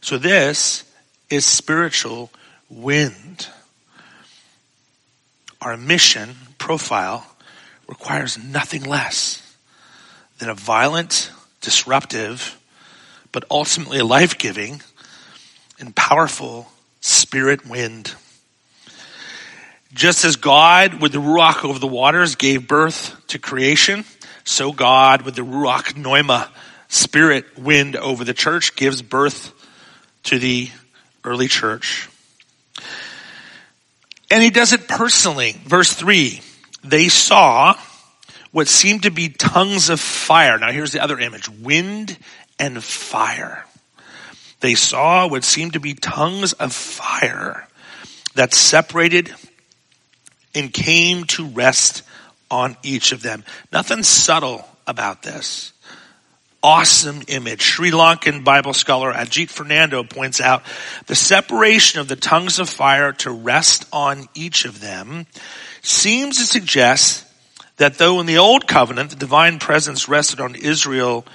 So 0.00 0.16
this 0.16 0.84
is 1.28 1.44
spiritual 1.44 2.30
wind. 2.70 3.48
Our 5.60 5.76
mission 5.76 6.34
profile 6.56 7.26
requires 7.86 8.42
nothing 8.42 8.84
less 8.84 9.40
than 10.38 10.48
a 10.48 10.54
violent, 10.54 11.30
disruptive, 11.64 12.58
but 13.32 13.44
ultimately 13.50 14.00
life-giving 14.00 14.80
and 15.80 15.96
powerful 15.96 16.70
spirit 17.00 17.66
wind. 17.66 18.14
Just 19.92 20.24
as 20.24 20.36
God 20.36 21.00
with 21.00 21.12
the 21.12 21.18
Ruach 21.18 21.64
over 21.64 21.78
the 21.78 21.86
waters 21.86 22.36
gave 22.36 22.68
birth 22.68 23.16
to 23.28 23.38
creation, 23.38 24.04
so 24.44 24.72
God 24.72 25.22
with 25.22 25.34
the 25.34 25.42
Ruach 25.42 25.96
Pneuma 25.96 26.50
spirit 26.88 27.58
wind 27.58 27.96
over 27.96 28.24
the 28.24 28.34
church 28.34 28.76
gives 28.76 29.02
birth 29.02 29.52
to 30.24 30.38
the 30.38 30.70
early 31.24 31.48
church. 31.48 32.08
And 34.30 34.42
he 34.42 34.50
does 34.50 34.72
it 34.72 34.88
personally. 34.88 35.56
Verse 35.64 35.92
three, 35.92 36.40
they 36.82 37.08
saw 37.08 37.74
what 38.54 38.68
seemed 38.68 39.02
to 39.02 39.10
be 39.10 39.28
tongues 39.28 39.90
of 39.90 39.98
fire. 39.98 40.56
Now 40.60 40.70
here's 40.70 40.92
the 40.92 41.02
other 41.02 41.18
image, 41.18 41.48
wind 41.48 42.16
and 42.56 42.82
fire. 42.84 43.66
They 44.60 44.76
saw 44.76 45.26
what 45.26 45.42
seemed 45.42 45.72
to 45.72 45.80
be 45.80 45.94
tongues 45.94 46.52
of 46.52 46.72
fire 46.72 47.66
that 48.36 48.54
separated 48.54 49.34
and 50.54 50.72
came 50.72 51.24
to 51.24 51.46
rest 51.48 52.04
on 52.48 52.76
each 52.84 53.10
of 53.10 53.22
them. 53.22 53.42
Nothing 53.72 54.04
subtle 54.04 54.64
about 54.86 55.24
this. 55.24 55.72
Awesome 56.62 57.22
image. 57.26 57.60
Sri 57.60 57.90
Lankan 57.90 58.44
Bible 58.44 58.72
scholar 58.72 59.12
Ajith 59.12 59.50
Fernando 59.50 60.04
points 60.04 60.40
out 60.40 60.62
the 61.08 61.16
separation 61.16 61.98
of 61.98 62.06
the 62.06 62.14
tongues 62.14 62.60
of 62.60 62.68
fire 62.68 63.10
to 63.14 63.32
rest 63.32 63.84
on 63.92 64.28
each 64.32 64.64
of 64.64 64.80
them 64.80 65.26
seems 65.82 66.38
to 66.38 66.44
suggest 66.44 67.26
that 67.76 67.98
though 67.98 68.20
in 68.20 68.26
the 68.26 68.38
old 68.38 68.66
covenant 68.66 69.10
the 69.10 69.16
divine 69.16 69.58
presence 69.58 70.08
rested 70.08 70.40
on 70.40 70.54
Israel 70.54 71.26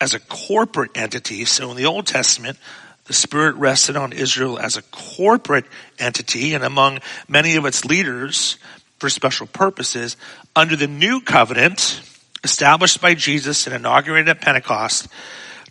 as 0.00 0.14
a 0.14 0.20
corporate 0.20 0.90
entity, 0.94 1.44
so 1.44 1.70
in 1.70 1.76
the 1.76 1.86
Old 1.86 2.06
Testament 2.06 2.58
the 3.06 3.14
Spirit 3.14 3.56
rested 3.56 3.96
on 3.96 4.12
Israel 4.12 4.58
as 4.58 4.76
a 4.76 4.82
corporate 4.82 5.64
entity 5.98 6.54
and 6.54 6.62
among 6.62 7.00
many 7.26 7.56
of 7.56 7.64
its 7.64 7.84
leaders 7.84 8.58
for 8.98 9.08
special 9.08 9.46
purposes. 9.46 10.16
Under 10.54 10.76
the 10.76 10.86
new 10.86 11.20
covenant, 11.22 12.02
established 12.44 13.00
by 13.00 13.14
Jesus 13.14 13.66
and 13.66 13.74
inaugurated 13.74 14.28
at 14.28 14.42
Pentecost, 14.42 15.08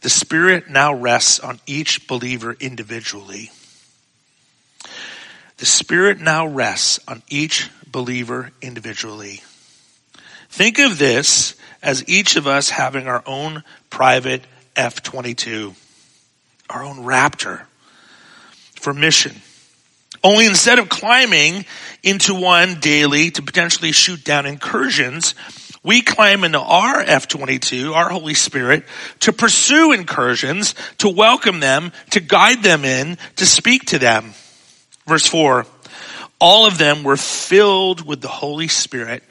the 0.02 0.10
Spirit 0.10 0.70
now 0.70 0.94
rests 0.94 1.40
on 1.40 1.60
each 1.68 2.08
believer 2.08 2.58
individually. 2.60 3.52
The 5.58 5.66
Spirit 5.66 6.20
now 6.20 6.48
rests 6.48 7.00
on 7.08 7.22
each 7.30 7.70
believer 7.92 8.52
individually. 8.62 9.42
Think 10.50 10.80
of 10.80 10.98
this 10.98 11.56
as 11.82 12.08
each 12.08 12.36
of 12.36 12.48
us 12.48 12.70
having 12.70 13.08
our 13.08 13.24
own 13.26 13.64
private 13.90 14.44
F-22 14.76 15.76
our 16.70 16.84
own 16.84 16.98
raptor 16.98 17.62
for 18.76 18.94
mission. 18.94 19.36
Only 20.24 20.46
instead 20.46 20.80
of 20.80 20.90
climbing 20.90 21.66
into 22.04 22.34
one 22.34 22.80
daily 22.80 23.32
to 23.32 23.42
potentially 23.42 23.92
shoot 23.92 24.24
down 24.24 24.46
incursions, 24.46 25.36
we 25.84 26.02
climb 26.02 26.44
into 26.44 26.60
our 26.60 27.00
F-22, 27.00 27.94
our 27.94 28.10
Holy 28.10 28.34
Spirit, 28.34 28.84
to 29.22 29.32
pursue 29.32 29.94
incursions, 29.94 30.76
to 30.98 31.08
welcome 31.08 31.60
them, 31.60 31.92
to 32.12 32.20
guide 32.20 32.64
them 32.64 32.84
in, 32.84 33.18
to 33.38 33.46
speak 33.46 33.86
to 33.86 34.00
them. 34.00 34.34
Verse 35.06 35.26
four, 35.26 35.66
all 36.40 36.68
of 36.68 36.78
them 36.78 37.04
were 37.04 37.18
filled 37.18 38.06
with 38.06 38.22
the 38.22 38.28
Holy 38.28 38.68
Spirit 38.68 39.24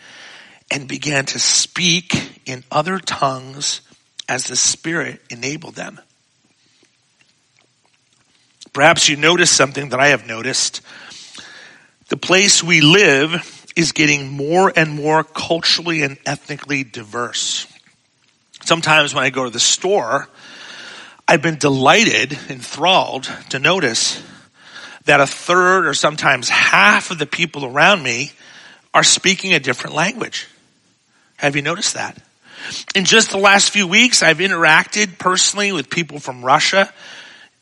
and 0.70 0.88
began 0.88 1.24
to 1.26 1.38
speak 1.38 2.40
in 2.46 2.64
other 2.70 2.98
tongues 2.98 3.80
as 4.28 4.46
the 4.46 4.56
Spirit 4.56 5.20
enabled 5.30 5.74
them. 5.74 6.00
Perhaps 8.72 9.08
you 9.08 9.16
noticed 9.16 9.54
something 9.54 9.90
that 9.90 10.00
I 10.00 10.08
have 10.08 10.26
noticed. 10.26 10.82
The 12.08 12.16
place 12.16 12.62
we 12.62 12.80
live 12.80 13.64
is 13.74 13.92
getting 13.92 14.30
more 14.30 14.72
and 14.74 14.92
more 14.92 15.24
culturally 15.24 16.02
and 16.02 16.18
ethnically 16.26 16.84
diverse. 16.84 17.66
Sometimes 18.64 19.14
when 19.14 19.24
I 19.24 19.30
go 19.30 19.44
to 19.44 19.50
the 19.50 19.60
store, 19.60 20.28
I've 21.28 21.42
been 21.42 21.56
delighted, 21.56 22.38
enthralled 22.48 23.24
to 23.50 23.58
notice 23.58 24.22
that 25.04 25.20
a 25.20 25.26
third 25.26 25.86
or 25.86 25.94
sometimes 25.94 26.48
half 26.48 27.10
of 27.10 27.18
the 27.18 27.26
people 27.26 27.64
around 27.64 28.02
me 28.02 28.32
are 28.92 29.04
speaking 29.04 29.54
a 29.54 29.60
different 29.60 29.94
language. 29.94 30.48
Have 31.36 31.56
you 31.56 31.62
noticed 31.62 31.94
that? 31.94 32.20
In 32.94 33.04
just 33.04 33.30
the 33.30 33.38
last 33.38 33.70
few 33.70 33.86
weeks, 33.86 34.22
I've 34.22 34.38
interacted 34.38 35.18
personally 35.18 35.72
with 35.72 35.90
people 35.90 36.18
from 36.18 36.44
Russia, 36.44 36.92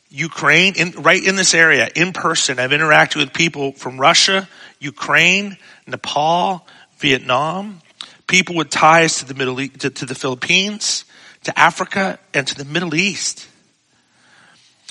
Ukraine, 0.08 0.74
in, 0.76 0.92
right 1.02 1.22
in 1.22 1.36
this 1.36 1.54
area, 1.54 1.88
in 1.94 2.12
person. 2.12 2.58
I've 2.58 2.70
interacted 2.70 3.16
with 3.16 3.32
people 3.32 3.72
from 3.72 4.00
Russia, 4.00 4.48
Ukraine, 4.78 5.58
Nepal, 5.86 6.66
Vietnam, 6.98 7.80
people 8.26 8.54
with 8.54 8.70
ties 8.70 9.18
to 9.18 9.24
the 9.26 9.34
Middle 9.34 9.60
East, 9.60 9.80
to, 9.80 9.90
to 9.90 10.06
the 10.06 10.14
Philippines, 10.14 11.04
to 11.42 11.58
Africa, 11.58 12.18
and 12.32 12.46
to 12.46 12.54
the 12.54 12.64
Middle 12.64 12.94
East. 12.94 13.48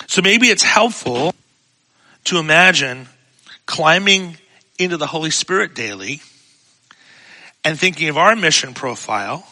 So 0.07 0.21
maybe 0.21 0.47
it's 0.47 0.63
helpful 0.63 1.33
to 2.25 2.37
imagine 2.37 3.07
climbing 3.65 4.37
into 4.77 4.97
the 4.97 5.07
Holy 5.07 5.31
Spirit 5.31 5.73
daily 5.73 6.21
and 7.63 7.79
thinking 7.79 8.09
of 8.09 8.17
our 8.17 8.35
mission 8.35 8.73
profile, 8.73 9.47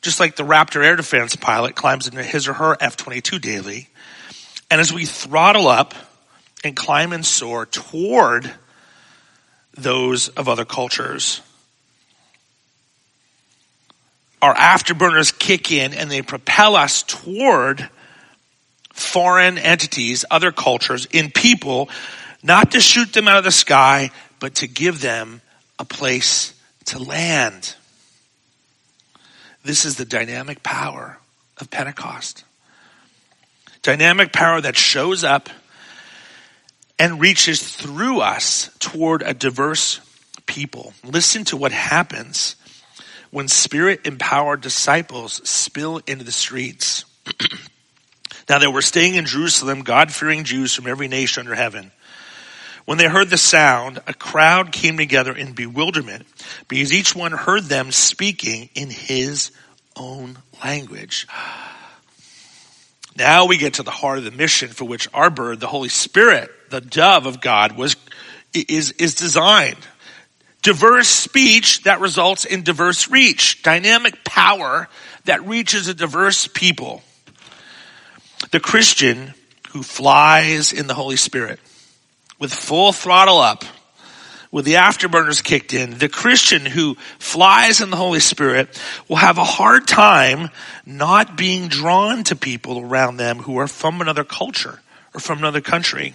just 0.00 0.20
like 0.20 0.36
the 0.36 0.44
Raptor 0.44 0.84
air 0.84 0.96
defense 0.96 1.36
pilot 1.36 1.74
climbs 1.74 2.06
into 2.06 2.22
his 2.22 2.48
or 2.48 2.54
her 2.54 2.76
F-22 2.80 3.40
daily, 3.40 3.88
and 4.70 4.80
as 4.80 4.92
we 4.92 5.04
throttle 5.04 5.68
up 5.68 5.94
and 6.64 6.76
climb 6.76 7.12
and 7.12 7.24
soar 7.24 7.66
toward 7.66 8.50
those 9.74 10.28
of 10.28 10.48
other 10.48 10.64
cultures, 10.64 11.40
our 14.40 14.54
afterburners 14.54 15.36
kick 15.36 15.72
in 15.72 15.94
and 15.94 16.10
they 16.10 16.22
propel 16.22 16.76
us 16.76 17.02
toward 17.02 17.88
foreign 18.92 19.58
entities, 19.58 20.24
other 20.30 20.52
cultures, 20.52 21.06
in 21.06 21.30
people, 21.30 21.88
not 22.42 22.72
to 22.72 22.80
shoot 22.80 23.12
them 23.12 23.28
out 23.28 23.38
of 23.38 23.44
the 23.44 23.50
sky, 23.50 24.10
but 24.40 24.56
to 24.56 24.66
give 24.66 25.00
them 25.00 25.40
a 25.78 25.84
place 25.84 26.52
to 26.88 26.98
land. 26.98 27.74
This 29.62 29.84
is 29.84 29.96
the 29.96 30.04
dynamic 30.04 30.62
power 30.62 31.18
of 31.58 31.70
Pentecost. 31.70 32.44
Dynamic 33.82 34.32
power 34.32 34.60
that 34.60 34.76
shows 34.76 35.22
up 35.22 35.50
and 36.98 37.20
reaches 37.20 37.62
through 37.62 38.20
us 38.20 38.70
toward 38.78 39.22
a 39.22 39.34
diverse 39.34 40.00
people. 40.46 40.94
Listen 41.04 41.44
to 41.44 41.56
what 41.56 41.72
happens 41.72 42.56
when 43.30 43.48
spirit 43.48 44.06
empowered 44.06 44.62
disciples 44.62 45.46
spill 45.48 46.00
into 46.06 46.24
the 46.24 46.32
streets. 46.32 47.04
now 48.48 48.58
they 48.58 48.66
were 48.66 48.82
staying 48.82 49.14
in 49.14 49.26
Jerusalem, 49.26 49.82
God 49.82 50.10
fearing 50.10 50.44
Jews 50.44 50.74
from 50.74 50.86
every 50.86 51.08
nation 51.08 51.42
under 51.42 51.54
heaven. 51.54 51.92
When 52.88 52.96
they 52.96 53.06
heard 53.06 53.28
the 53.28 53.36
sound, 53.36 54.00
a 54.06 54.14
crowd 54.14 54.72
came 54.72 54.96
together 54.96 55.36
in 55.36 55.52
bewilderment 55.52 56.26
because 56.68 56.90
each 56.90 57.14
one 57.14 57.32
heard 57.32 57.64
them 57.64 57.92
speaking 57.92 58.70
in 58.74 58.88
his 58.88 59.50
own 59.94 60.38
language. 60.64 61.28
Now 63.14 63.44
we 63.44 63.58
get 63.58 63.74
to 63.74 63.82
the 63.82 63.90
heart 63.90 64.16
of 64.16 64.24
the 64.24 64.30
mission 64.30 64.70
for 64.70 64.86
which 64.86 65.06
our 65.12 65.28
bird, 65.28 65.60
the 65.60 65.66
Holy 65.66 65.90
Spirit, 65.90 66.48
the 66.70 66.80
dove 66.80 67.26
of 67.26 67.42
God, 67.42 67.76
was, 67.76 67.94
is, 68.54 68.92
is 68.92 69.14
designed. 69.14 69.86
Diverse 70.62 71.08
speech 71.08 71.82
that 71.82 72.00
results 72.00 72.46
in 72.46 72.62
diverse 72.62 73.10
reach. 73.10 73.62
Dynamic 73.62 74.24
power 74.24 74.88
that 75.26 75.46
reaches 75.46 75.88
a 75.88 75.94
diverse 75.94 76.46
people. 76.46 77.02
The 78.50 78.60
Christian 78.60 79.34
who 79.72 79.82
flies 79.82 80.72
in 80.72 80.86
the 80.86 80.94
Holy 80.94 81.16
Spirit 81.16 81.60
with 82.38 82.52
full 82.52 82.92
throttle 82.92 83.38
up, 83.38 83.64
with 84.50 84.64
the 84.64 84.74
afterburners 84.74 85.44
kicked 85.44 85.74
in, 85.74 85.98
the 85.98 86.08
Christian 86.08 86.64
who 86.64 86.94
flies 87.18 87.80
in 87.80 87.90
the 87.90 87.96
Holy 87.96 88.20
Spirit 88.20 88.80
will 89.08 89.16
have 89.16 89.38
a 89.38 89.44
hard 89.44 89.86
time 89.86 90.48
not 90.86 91.36
being 91.36 91.68
drawn 91.68 92.24
to 92.24 92.36
people 92.36 92.80
around 92.80 93.18
them 93.18 93.38
who 93.40 93.58
are 93.58 93.68
from 93.68 94.00
another 94.00 94.24
culture 94.24 94.80
or 95.14 95.20
from 95.20 95.38
another 95.38 95.60
country. 95.60 96.14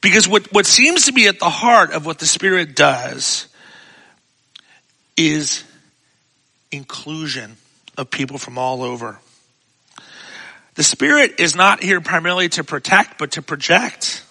Because 0.00 0.28
what, 0.28 0.52
what 0.52 0.66
seems 0.66 1.06
to 1.06 1.12
be 1.12 1.28
at 1.28 1.38
the 1.38 1.50
heart 1.50 1.92
of 1.92 2.06
what 2.06 2.18
the 2.18 2.26
Spirit 2.26 2.74
does 2.74 3.48
is 5.16 5.64
inclusion 6.70 7.56
of 7.96 8.10
people 8.10 8.38
from 8.38 8.58
all 8.58 8.82
over. 8.82 9.18
The 10.74 10.82
Spirit 10.82 11.38
is 11.38 11.54
not 11.54 11.82
here 11.82 12.00
primarily 12.00 12.48
to 12.50 12.64
protect, 12.64 13.18
but 13.18 13.32
to 13.32 13.42
project 13.42 14.24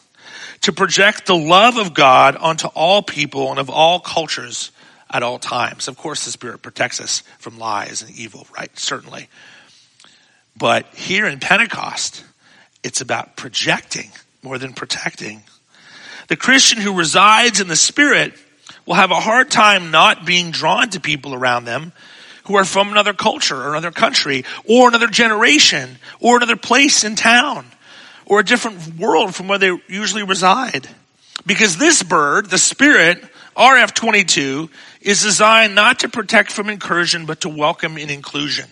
to 0.64 0.72
project 0.72 1.26
the 1.26 1.36
love 1.36 1.78
of 1.78 1.94
God 1.94 2.38
onto 2.38 2.68
all 2.68 3.02
people 3.02 3.52
and 3.52 3.60
of 3.60 3.70
all 3.70 4.00
cultures 4.00 4.72
at 5.10 5.22
all 5.22 5.38
times. 5.38 5.90
Of 5.90 5.98
course, 5.98 6.24
the 6.26 6.32
Spirit 6.32 6.62
protects 6.62 7.02
us 7.02 7.22
from 7.38 7.60
lies 7.60 8.02
and 8.02 8.12
evil, 8.12 8.48
right? 8.58 8.76
Certainly. 8.80 9.28
But 10.58 10.86
here 10.96 11.28
in 11.28 11.40
Pentecost, 11.40 12.24
it's 12.82 13.02
about 13.02 13.36
projecting 13.36 14.12
more 14.42 14.58
than 14.58 14.74
protecting. 14.74 15.44
The 16.30 16.38
Christian 16.38 16.80
who 16.80 16.98
resides 16.98 17.60
in 17.60 17.68
the 17.68 17.76
Spirit 17.76 18.34
will 18.86 18.96
have 18.96 19.12
a 19.12 19.20
hard 19.20 19.52
time 19.52 19.92
not 19.92 20.26
being 20.26 20.52
drawn 20.52 20.90
to 20.92 21.02
people 21.02 21.34
around 21.34 21.66
them 21.66 21.92
who 22.46 22.56
are 22.56 22.66
from 22.66 22.90
another 22.90 23.14
culture 23.14 23.62
or 23.62 23.72
another 23.72 23.92
country 23.92 24.46
or 24.64 24.88
another 24.88 25.08
generation 25.08 25.98
or 26.22 26.38
another 26.38 26.56
place 26.56 27.04
in 27.04 27.16
town 27.16 27.66
or 28.34 28.40
a 28.40 28.44
different 28.44 28.98
world 28.98 29.36
from 29.36 29.48
where 29.48 29.60
they 29.60 29.72
usually 29.88 30.24
reside. 30.24 30.90
Because 31.46 31.78
this 31.78 32.02
bird, 32.02 32.50
the 32.50 32.58
spirit, 32.58 33.24
RF-22, 33.56 34.70
is 35.02 35.22
designed 35.22 35.76
not 35.76 36.00
to 36.00 36.10
protect 36.10 36.52
from 36.52 36.68
incursion, 36.68 37.28
but 37.28 37.42
to 37.42 37.50
welcome 37.50 37.96
in 37.96 38.10
inclusion. 38.10 38.66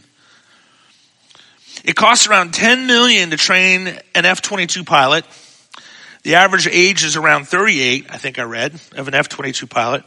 It 1.84 1.96
costs 1.96 2.28
around 2.28 2.56
10 2.56 2.88
million 2.88 3.30
to 3.30 3.38
train 3.38 3.88
an 4.16 4.26
F-22 4.26 4.84
pilot. 4.84 5.26
The 6.24 6.36
average 6.36 6.68
age 6.68 7.04
is 7.04 7.16
around 7.16 7.48
38, 7.48 8.08
I 8.10 8.18
think 8.18 8.40
I 8.40 8.44
read, 8.44 8.74
of 8.96 9.08
an 9.08 9.14
F-22 9.14 9.70
pilot. 9.70 10.04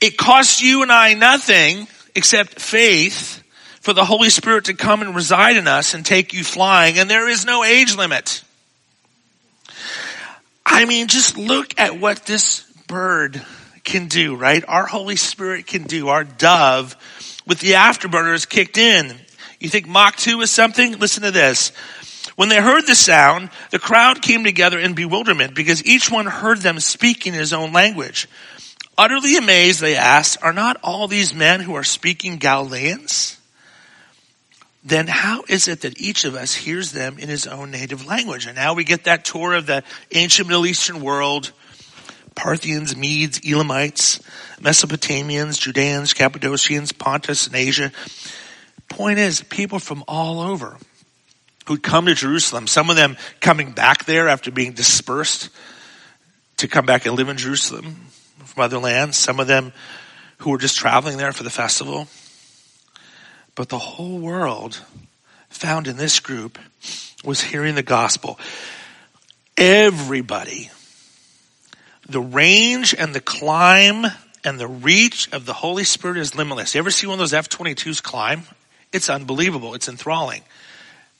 It 0.00 0.16
costs 0.16 0.62
you 0.62 0.82
and 0.82 0.92
I 0.92 1.14
nothing 1.14 1.88
except 2.14 2.60
faith 2.60 3.42
for 3.80 3.94
the 3.94 4.04
Holy 4.04 4.30
Spirit 4.30 4.66
to 4.66 4.74
come 4.74 5.02
and 5.02 5.16
reside 5.16 5.56
in 5.56 5.66
us 5.66 5.94
and 5.94 6.06
take 6.06 6.32
you 6.32 6.44
flying, 6.44 6.98
and 6.98 7.10
there 7.10 7.28
is 7.28 7.44
no 7.44 7.64
age 7.64 7.96
limit. 7.96 8.44
I 10.72 10.84
mean, 10.84 11.08
just 11.08 11.36
look 11.36 11.78
at 11.78 11.98
what 11.98 12.26
this 12.26 12.62
bird 12.86 13.42
can 13.82 14.06
do, 14.06 14.36
right? 14.36 14.64
Our 14.68 14.86
Holy 14.86 15.16
Spirit 15.16 15.66
can 15.66 15.82
do, 15.82 16.08
our 16.08 16.22
dove 16.22 16.96
with 17.44 17.58
the 17.58 17.72
afterburners 17.72 18.48
kicked 18.48 18.78
in. 18.78 19.12
You 19.58 19.68
think 19.68 19.88
Mach 19.88 20.14
2 20.14 20.40
is 20.42 20.50
something? 20.50 20.96
Listen 20.98 21.24
to 21.24 21.32
this. 21.32 21.72
When 22.36 22.48
they 22.48 22.60
heard 22.60 22.86
the 22.86 22.94
sound, 22.94 23.50
the 23.72 23.80
crowd 23.80 24.22
came 24.22 24.44
together 24.44 24.78
in 24.78 24.94
bewilderment 24.94 25.56
because 25.56 25.84
each 25.84 26.08
one 26.08 26.26
heard 26.26 26.60
them 26.60 26.78
speaking 26.78 27.32
his 27.32 27.52
own 27.52 27.72
language. 27.72 28.28
Utterly 28.96 29.36
amazed, 29.36 29.80
they 29.80 29.96
asked, 29.96 30.38
are 30.40 30.52
not 30.52 30.76
all 30.84 31.08
these 31.08 31.34
men 31.34 31.58
who 31.58 31.74
are 31.74 31.82
speaking 31.82 32.36
Galileans? 32.36 33.39
Then 34.82 35.06
how 35.06 35.44
is 35.48 35.68
it 35.68 35.82
that 35.82 36.00
each 36.00 36.24
of 36.24 36.34
us 36.34 36.54
hears 36.54 36.92
them 36.92 37.18
in 37.18 37.28
his 37.28 37.46
own 37.46 37.70
native 37.70 38.06
language? 38.06 38.46
And 38.46 38.56
now 38.56 38.74
we 38.74 38.84
get 38.84 39.04
that 39.04 39.24
tour 39.24 39.54
of 39.54 39.66
the 39.66 39.82
ancient 40.12 40.48
Middle 40.48 40.66
Eastern 40.66 41.00
world. 41.00 41.52
Parthians, 42.34 42.96
Medes, 42.96 43.40
Elamites, 43.40 44.20
Mesopotamians, 44.60 45.58
Judeans, 45.58 46.14
Cappadocians, 46.14 46.92
Pontus, 46.92 47.46
and 47.46 47.56
Asia. 47.56 47.92
Point 48.88 49.18
is, 49.18 49.42
people 49.42 49.78
from 49.78 50.04
all 50.08 50.40
over 50.40 50.78
who'd 51.66 51.82
come 51.82 52.06
to 52.06 52.14
Jerusalem, 52.14 52.66
some 52.66 52.88
of 52.88 52.96
them 52.96 53.16
coming 53.40 53.72
back 53.72 54.04
there 54.04 54.28
after 54.28 54.50
being 54.50 54.72
dispersed 54.72 55.50
to 56.56 56.68
come 56.68 56.86
back 56.86 57.04
and 57.04 57.14
live 57.14 57.28
in 57.28 57.36
Jerusalem 57.36 57.96
from 58.44 58.62
other 58.62 58.78
lands, 58.78 59.16
some 59.16 59.38
of 59.38 59.46
them 59.46 59.72
who 60.38 60.50
were 60.50 60.58
just 60.58 60.78
traveling 60.78 61.16
there 61.16 61.32
for 61.32 61.42
the 61.42 61.50
festival. 61.50 62.08
But 63.54 63.68
the 63.68 63.78
whole 63.78 64.18
world 64.18 64.82
found 65.48 65.86
in 65.86 65.96
this 65.96 66.20
group 66.20 66.58
was 67.24 67.40
hearing 67.40 67.74
the 67.74 67.82
gospel. 67.82 68.38
Everybody, 69.56 70.70
the 72.08 72.20
range 72.20 72.94
and 72.96 73.14
the 73.14 73.20
climb 73.20 74.06
and 74.44 74.58
the 74.58 74.68
reach 74.68 75.30
of 75.32 75.44
the 75.44 75.52
Holy 75.52 75.84
Spirit 75.84 76.16
is 76.18 76.34
limitless. 76.34 76.74
You 76.74 76.78
ever 76.78 76.90
see 76.90 77.06
one 77.06 77.14
of 77.14 77.18
those 77.18 77.34
F-22s 77.34 78.02
climb? 78.02 78.44
It's 78.92 79.10
unbelievable. 79.10 79.74
It's 79.74 79.88
enthralling. 79.88 80.42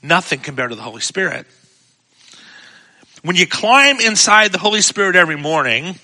Nothing 0.02 0.40
compared 0.40 0.70
to 0.70 0.76
the 0.76 0.82
Holy 0.82 1.02
Spirit. 1.02 1.46
When 3.22 3.36
you 3.36 3.46
climb 3.46 4.00
inside 4.00 4.52
the 4.52 4.58
Holy 4.58 4.80
Spirit 4.80 5.14
every 5.14 5.36
morning 5.36 5.96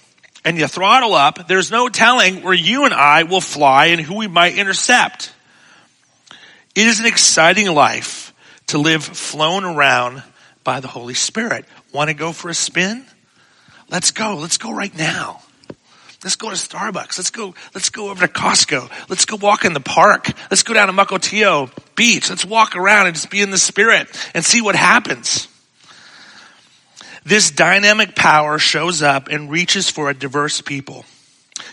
and 0.44 0.58
you 0.58 0.66
throttle 0.66 1.14
up, 1.14 1.48
there's 1.48 1.70
no 1.70 1.88
telling 1.88 2.42
where 2.42 2.52
you 2.52 2.84
and 2.84 2.92
I 2.92 3.22
will 3.22 3.40
fly 3.40 3.86
and 3.86 4.00
who 4.00 4.16
we 4.16 4.26
might 4.26 4.58
intercept. 4.58 5.32
It 6.76 6.86
is 6.86 7.00
an 7.00 7.06
exciting 7.06 7.72
life 7.72 8.34
to 8.66 8.76
live 8.76 9.02
flown 9.02 9.64
around 9.64 10.22
by 10.62 10.80
the 10.80 10.88
Holy 10.88 11.14
Spirit. 11.14 11.64
Want 11.90 12.08
to 12.08 12.14
go 12.14 12.32
for 12.32 12.50
a 12.50 12.54
spin? 12.54 13.06
Let's 13.88 14.10
go. 14.10 14.36
Let's 14.36 14.58
go 14.58 14.70
right 14.72 14.94
now. 14.94 15.40
Let's 16.22 16.36
go 16.36 16.50
to 16.50 16.54
Starbucks. 16.54 17.16
Let's 17.16 17.30
go, 17.30 17.54
let's 17.74 17.88
go 17.88 18.10
over 18.10 18.26
to 18.26 18.32
Costco. 18.32 18.90
Let's 19.08 19.24
go 19.24 19.36
walk 19.36 19.64
in 19.64 19.72
the 19.72 19.80
park. 19.80 20.28
Let's 20.50 20.64
go 20.64 20.74
down 20.74 20.88
to 20.88 20.92
Mukilteo 20.92 21.70
Beach. 21.94 22.28
Let's 22.28 22.44
walk 22.44 22.76
around 22.76 23.06
and 23.06 23.16
just 23.16 23.30
be 23.30 23.40
in 23.40 23.50
the 23.50 23.58
spirit 23.58 24.08
and 24.34 24.44
see 24.44 24.60
what 24.60 24.74
happens. 24.74 25.48
This 27.24 27.50
dynamic 27.50 28.14
power 28.14 28.58
shows 28.58 29.02
up 29.02 29.28
and 29.28 29.50
reaches 29.50 29.88
for 29.88 30.10
a 30.10 30.14
diverse 30.14 30.60
people. 30.60 31.06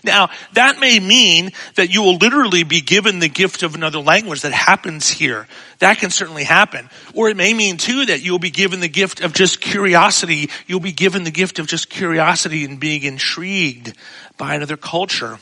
Now, 0.03 0.29
that 0.53 0.79
may 0.79 0.99
mean 0.99 1.51
that 1.75 1.93
you 1.93 2.03
will 2.03 2.15
literally 2.15 2.63
be 2.63 2.81
given 2.81 3.19
the 3.19 3.29
gift 3.29 3.63
of 3.63 3.75
another 3.75 3.99
language 3.99 4.41
that 4.41 4.53
happens 4.53 5.09
here. 5.09 5.47
That 5.79 5.97
can 5.97 6.09
certainly 6.09 6.43
happen. 6.43 6.89
Or 7.13 7.29
it 7.29 7.37
may 7.37 7.53
mean 7.53 7.77
too 7.77 8.05
that 8.05 8.21
you'll 8.21 8.39
be 8.39 8.49
given 8.49 8.79
the 8.79 8.87
gift 8.87 9.21
of 9.21 9.33
just 9.33 9.59
curiosity. 9.59 10.49
You'll 10.67 10.79
be 10.79 10.93
given 10.93 11.23
the 11.23 11.31
gift 11.31 11.59
of 11.59 11.67
just 11.67 11.89
curiosity 11.89 12.63
and 12.65 12.79
being 12.79 13.03
intrigued 13.03 13.93
by 14.37 14.55
another 14.55 14.77
culture. 14.77 15.37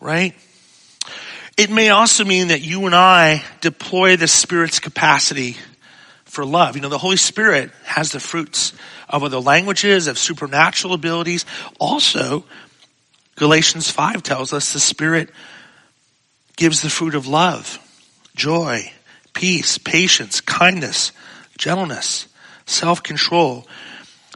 Right? 0.00 0.34
It 1.56 1.70
may 1.70 1.90
also 1.90 2.24
mean 2.24 2.48
that 2.48 2.62
you 2.62 2.86
and 2.86 2.94
I 2.94 3.42
deploy 3.60 4.16
the 4.16 4.28
Spirit's 4.28 4.78
capacity 4.78 5.56
for 6.24 6.44
love. 6.44 6.76
You 6.76 6.82
know, 6.82 6.88
the 6.88 6.98
Holy 6.98 7.16
Spirit 7.16 7.70
has 7.84 8.12
the 8.12 8.20
fruits 8.20 8.72
of 9.08 9.24
other 9.24 9.40
languages, 9.40 10.06
of 10.06 10.18
supernatural 10.18 10.94
abilities. 10.94 11.44
Also, 11.80 12.44
Galatians 13.38 13.88
5 13.88 14.24
tells 14.24 14.52
us 14.52 14.72
the 14.72 14.80
Spirit 14.80 15.30
gives 16.56 16.82
the 16.82 16.90
fruit 16.90 17.14
of 17.14 17.28
love, 17.28 17.78
joy, 18.34 18.92
peace, 19.32 19.78
patience, 19.78 20.40
kindness, 20.40 21.12
gentleness, 21.56 22.26
self-control. 22.66 23.64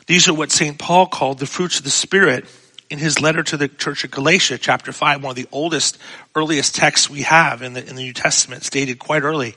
These 0.07 0.29
are 0.29 0.35
what 0.35 0.53
St. 0.53 0.79
Paul 0.79 1.09
called 1.09 1.41
the 1.41 1.47
fruits 1.47 1.79
of 1.79 1.85
the 1.85 1.91
Spirit 1.91 2.47
in 2.91 3.01
his 3.01 3.21
letter 3.21 3.43
to 3.43 3.57
the 3.57 3.67
church 3.67 4.05
of 4.05 4.13
Galatia, 4.13 4.57
chapter 4.57 4.93
5, 4.93 5.25
one 5.25 5.31
of 5.31 5.37
the 5.37 5.49
oldest, 5.51 5.99
earliest 6.37 6.77
texts 6.77 7.11
we 7.11 7.23
have 7.23 7.63
in 7.63 7.73
the, 7.73 7.81
in 7.81 7.97
the 7.97 8.03
New 8.05 8.13
Testament, 8.13 8.63
stated 8.63 9.01
quite 9.01 9.25
early. 9.25 9.57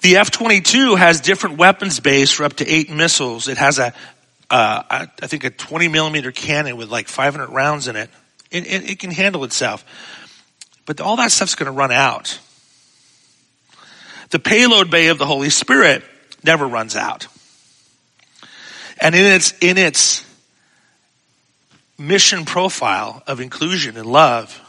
The 0.00 0.16
F-22 0.16 0.98
has 0.98 1.20
different 1.20 1.56
weapons 1.56 2.00
base 2.00 2.32
for 2.32 2.42
up 2.42 2.54
to 2.54 2.66
eight 2.66 2.90
missiles. 2.90 3.46
It 3.46 3.58
has 3.58 3.78
a, 3.78 3.92
uh, 4.50 5.06
I 5.22 5.26
think 5.26 5.44
a 5.44 5.50
20 5.50 5.88
millimeter 5.88 6.32
cannon 6.32 6.76
with 6.76 6.90
like 6.90 7.08
500 7.08 7.50
rounds 7.50 7.86
in 7.86 7.96
it. 7.96 8.10
It, 8.50 8.66
it, 8.66 8.90
it 8.90 8.98
can 8.98 9.12
handle 9.12 9.44
itself. 9.44 9.84
But 10.86 11.00
all 11.00 11.16
that 11.16 11.30
stuff's 11.30 11.54
going 11.54 11.66
to 11.66 11.72
run 11.72 11.92
out. 11.92 12.40
The 14.30 14.40
payload 14.40 14.90
bay 14.90 15.08
of 15.08 15.18
the 15.18 15.26
Holy 15.26 15.50
Spirit 15.50 16.02
never 16.42 16.66
runs 16.66 16.96
out. 16.96 17.28
And 19.00 19.14
in 19.14 19.24
its, 19.24 19.54
in 19.60 19.78
its 19.78 20.24
mission 21.96 22.44
profile 22.44 23.22
of 23.26 23.40
inclusion 23.40 23.96
and 23.96 24.06
love, 24.06 24.60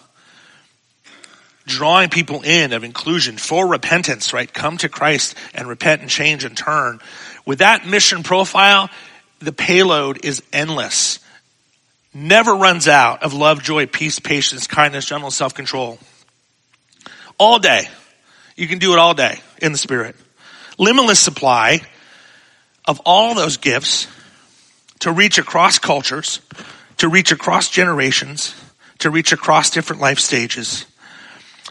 drawing 1.66 2.10
people 2.10 2.42
in 2.42 2.74
of 2.74 2.84
inclusion 2.84 3.38
for 3.38 3.68
repentance, 3.68 4.34
right? 4.34 4.52
Come 4.52 4.78
to 4.78 4.90
Christ 4.90 5.36
and 5.54 5.68
repent 5.68 6.02
and 6.02 6.10
change 6.10 6.44
and 6.44 6.56
turn. 6.56 7.00
With 7.46 7.60
that 7.60 7.88
mission 7.88 8.24
profile, 8.24 8.90
the 9.42 9.52
payload 9.52 10.24
is 10.26 10.42
endless. 10.54 11.20
Never 12.14 12.56
runs 12.56 12.88
out 12.88 13.24
of 13.24 13.34
love, 13.34 13.64
joy, 13.64 13.86
peace, 13.86 14.20
patience, 14.20 14.68
kindness, 14.68 15.06
gentleness, 15.06 15.36
self-control. 15.36 16.00
All 17.38 17.60
day. 17.60 17.88
You 18.56 18.68
can 18.68 18.80
do 18.80 18.94
it 18.94 19.00
all 19.00 19.14
day 19.14 19.40
in 19.62 19.72
the 19.72 19.78
Spirit. 19.78 20.16
Limitless 20.78 21.20
supply 21.20 21.82
of 22.86 23.00
all 23.06 23.34
those 23.34 23.58
gifts 23.58 24.08
to 25.00 25.12
reach 25.12 25.38
across 25.38 25.80
cultures, 25.80 26.42
to 26.98 27.08
reach 27.08 27.32
across 27.32 27.70
generations, 27.70 28.56
to 29.00 29.10
reach 29.10 29.32
across 29.32 29.70
different 29.70 30.02
life 30.02 30.20
stages, 30.20 30.86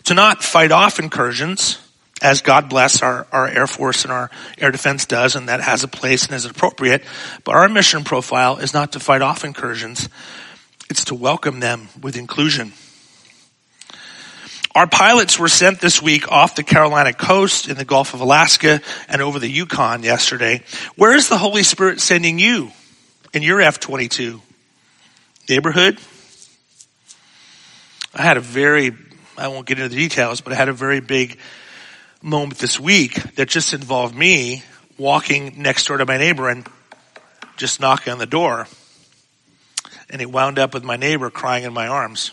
to 0.05 0.15
not 0.15 0.43
fight 0.43 0.73
off 0.73 0.99
incursions, 0.99 1.80
as 2.21 2.43
God 2.43 2.69
bless 2.69 3.03
our, 3.03 3.27
our 3.33 3.49
Air 3.49 3.67
Force 3.67 4.05
and 4.05 4.13
our 4.13 4.31
air 4.59 4.71
defense 4.71 5.07
does, 5.07 5.37
and 5.37 5.49
that 5.49 5.61
has 5.61 5.85
a 5.85 5.89
place 5.89 6.27
and 6.27 6.35
is 6.35 6.45
appropriate. 6.45 7.03
But 7.45 7.55
our 7.55 7.69
mission 7.69 8.05
profile 8.05 8.59
is 8.59 8.75
not 8.75 8.93
to 8.93 9.01
fight 9.01 9.23
off 9.23 9.45
incursions. 9.45 10.09
It's 10.89 11.07
to 11.07 11.15
welcome 11.15 11.61
them 11.61 11.89
with 12.03 12.17
inclusion. 12.17 12.73
Our 14.75 14.87
pilots 14.87 15.39
were 15.39 15.49
sent 15.49 15.81
this 15.81 16.01
week 16.01 16.31
off 16.31 16.55
the 16.55 16.63
Carolina 16.63 17.13
coast 17.13 17.69
in 17.69 17.77
the 17.77 17.85
Gulf 17.85 18.15
of 18.15 18.21
Alaska 18.21 18.81
and 19.09 19.21
over 19.21 19.39
the 19.41 19.49
Yukon 19.49 20.05
yesterday. 20.05 20.63
Where 20.95 21.13
is 21.15 21.29
the 21.29 21.39
Holy 21.39 21.65
Spirit 21.65 22.01
sending 22.01 22.39
you 22.39 22.71
in 23.33 23.43
your 23.43 23.61
F-22? 23.61 24.41
Neighborhood? 25.49 25.99
I 28.15 28.23
had 28.23 28.37
a 28.37 28.41
very, 28.41 28.93
I 29.37 29.49
won't 29.49 29.67
get 29.67 29.79
into 29.79 29.89
the 29.89 29.97
details, 29.97 30.41
but 30.41 30.53
I 30.53 30.57
had 30.57 30.69
a 30.69 30.73
very 30.73 31.01
big 31.01 31.39
moment 32.23 32.59
this 32.59 32.79
week 32.79 33.15
that 33.37 33.49
just 33.49 33.73
involved 33.73 34.15
me 34.15 34.63
walking 34.99 35.55
next 35.63 35.87
door 35.87 35.97
to 35.97 36.05
my 36.05 36.19
neighbor 36.19 36.49
and 36.49 36.67
just 37.57 37.81
knocking 37.81 38.13
on 38.13 38.19
the 38.19 38.27
door. 38.27 38.67
And 40.11 40.21
it 40.21 40.31
wound 40.31 40.59
up 40.59 40.75
with 40.75 40.85
my 40.85 40.97
neighbor 40.97 41.31
crying 41.31 41.65
in 41.65 41.73
my 41.73 41.87
arms. 41.87 42.33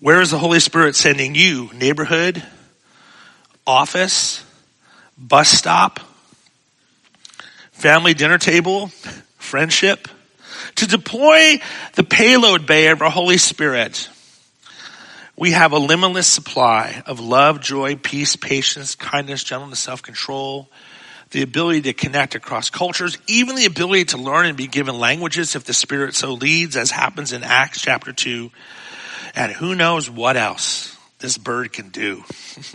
Where 0.00 0.20
is 0.20 0.30
the 0.30 0.38
Holy 0.38 0.60
Spirit 0.60 0.96
sending 0.96 1.34
you? 1.34 1.70
Neighborhood? 1.74 2.42
Office? 3.66 4.44
Bus 5.16 5.48
stop? 5.48 6.00
Family 7.72 8.14
dinner 8.14 8.38
table? 8.38 8.88
Friendship? 9.38 10.08
To 10.76 10.86
deploy 10.86 11.60
the 11.94 12.04
payload 12.04 12.66
bay 12.66 12.88
of 12.88 13.02
our 13.02 13.10
Holy 13.10 13.38
Spirit 13.38 14.08
we 15.38 15.52
have 15.52 15.72
a 15.72 15.78
limitless 15.78 16.26
supply 16.26 17.02
of 17.06 17.20
love, 17.20 17.60
joy, 17.60 17.94
peace, 17.94 18.34
patience, 18.34 18.96
kindness, 18.96 19.44
gentleness, 19.44 19.78
self-control, 19.78 20.68
the 21.30 21.42
ability 21.42 21.82
to 21.82 21.92
connect 21.92 22.34
across 22.34 22.70
cultures, 22.70 23.16
even 23.28 23.54
the 23.54 23.66
ability 23.66 24.06
to 24.06 24.16
learn 24.16 24.46
and 24.46 24.56
be 24.56 24.66
given 24.66 24.98
languages 24.98 25.54
if 25.54 25.62
the 25.62 25.72
Spirit 25.72 26.16
so 26.16 26.32
leads, 26.32 26.76
as 26.76 26.90
happens 26.90 27.32
in 27.32 27.44
Acts 27.44 27.80
chapter 27.80 28.12
2. 28.12 28.50
And 29.36 29.52
who 29.52 29.76
knows 29.76 30.10
what 30.10 30.36
else 30.36 30.96
this 31.20 31.38
bird 31.38 31.72
can 31.72 31.90
do. 31.90 32.24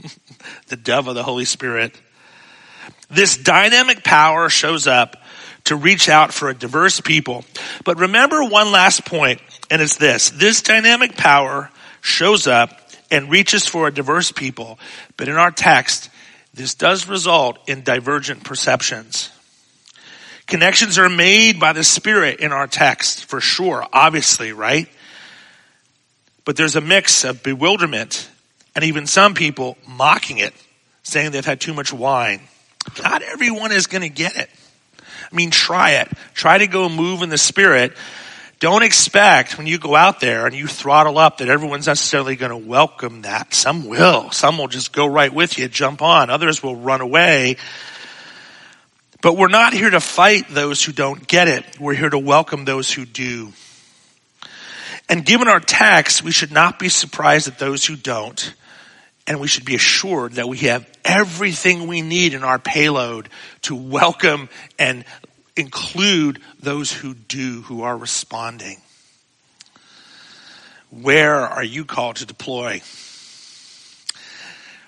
the 0.67 0.77
dove 0.77 1.09
of 1.09 1.15
the 1.15 1.23
Holy 1.23 1.45
Spirit. 1.45 1.99
This 3.09 3.35
dynamic 3.35 4.05
power 4.05 4.49
shows 4.49 4.87
up 4.87 5.17
to 5.65 5.75
reach 5.75 6.07
out 6.07 6.33
for 6.33 6.49
a 6.49 6.53
diverse 6.53 7.01
people. 7.01 7.43
But 7.83 7.99
remember 7.99 8.43
one 8.45 8.71
last 8.71 9.05
point, 9.05 9.41
and 9.69 9.81
it's 9.81 9.97
this. 9.97 10.29
This 10.29 10.61
dynamic 10.61 11.17
power 11.17 11.69
shows 12.03 12.45
up 12.47 12.69
and 13.09 13.31
reaches 13.31 13.65
for 13.65 13.87
a 13.87 13.93
diverse 13.93 14.31
people. 14.31 14.77
But 15.17 15.29
in 15.29 15.35
our 15.35 15.51
text, 15.51 16.09
this 16.53 16.75
does 16.75 17.07
result 17.07 17.57
in 17.67 17.81
divergent 17.81 18.43
perceptions. 18.43 19.31
Connections 20.45 20.99
are 20.99 21.09
made 21.09 21.59
by 21.59 21.73
the 21.73 21.83
Spirit 21.83 22.41
in 22.41 22.51
our 22.51 22.67
text, 22.67 23.25
for 23.25 23.39
sure, 23.39 23.87
obviously, 23.93 24.51
right? 24.51 24.89
But 26.43 26.57
there's 26.57 26.75
a 26.75 26.81
mix 26.81 27.23
of 27.23 27.41
bewilderment 27.41 28.29
and 28.75 28.83
even 28.83 29.07
some 29.07 29.33
people 29.33 29.77
mocking 29.87 30.39
it, 30.39 30.53
saying 31.03 31.31
they've 31.31 31.45
had 31.45 31.61
too 31.61 31.73
much 31.73 31.93
wine. 31.93 32.41
Not 33.01 33.21
everyone 33.21 33.71
is 33.71 33.87
going 33.87 34.01
to 34.01 34.09
get 34.09 34.35
it. 34.35 34.49
I 34.99 35.35
mean, 35.35 35.51
try 35.51 35.91
it. 35.91 36.09
Try 36.33 36.57
to 36.57 36.67
go 36.67 36.89
move 36.89 37.21
in 37.21 37.29
the 37.29 37.37
Spirit 37.37 37.93
don't 38.63 38.83
expect 38.83 39.57
when 39.57 39.67
you 39.67 39.77
go 39.77 39.93
out 39.93 40.21
there 40.21 40.45
and 40.45 40.55
you 40.55 40.67
throttle 40.67 41.17
up 41.17 41.39
that 41.39 41.49
everyone's 41.49 41.87
necessarily 41.87 42.37
going 42.37 42.49
to 42.49 42.55
welcome 42.55 43.23
that. 43.23 43.53
Some 43.53 43.89
will. 43.89 44.31
Some 44.31 44.57
will 44.57 44.69
just 44.69 44.93
go 44.93 45.05
right 45.05 45.33
with 45.33 45.57
you, 45.57 45.67
jump 45.67 46.01
on. 46.01 46.29
Others 46.29 46.63
will 46.63 46.77
run 46.77 47.01
away. 47.01 47.57
But 49.21 49.35
we're 49.35 49.49
not 49.49 49.73
here 49.73 49.89
to 49.89 49.99
fight 49.99 50.45
those 50.49 50.81
who 50.81 50.93
don't 50.93 51.27
get 51.27 51.49
it. 51.49 51.77
We're 51.77 51.93
here 51.93 52.09
to 52.09 52.17
welcome 52.17 52.63
those 52.63 52.89
who 52.89 53.03
do. 53.03 53.51
And 55.09 55.25
given 55.25 55.49
our 55.49 55.59
text, 55.59 56.23
we 56.23 56.31
should 56.31 56.53
not 56.53 56.79
be 56.79 56.87
surprised 56.87 57.49
at 57.49 57.59
those 57.59 57.85
who 57.85 57.97
don't. 57.97 58.53
And 59.27 59.41
we 59.41 59.47
should 59.47 59.65
be 59.65 59.75
assured 59.75 60.33
that 60.35 60.47
we 60.47 60.59
have 60.59 60.89
everything 61.03 61.87
we 61.87 62.01
need 62.01 62.33
in 62.33 62.45
our 62.45 62.59
payload 62.59 63.27
to 63.63 63.75
welcome 63.75 64.47
and 64.79 65.03
include 65.55 66.39
those 66.59 66.91
who 66.91 67.13
do, 67.13 67.61
who 67.63 67.83
are 67.83 67.97
responding. 67.97 68.81
Where 70.89 71.35
are 71.35 71.63
you 71.63 71.85
called 71.85 72.17
to 72.17 72.25
deploy? 72.25 72.81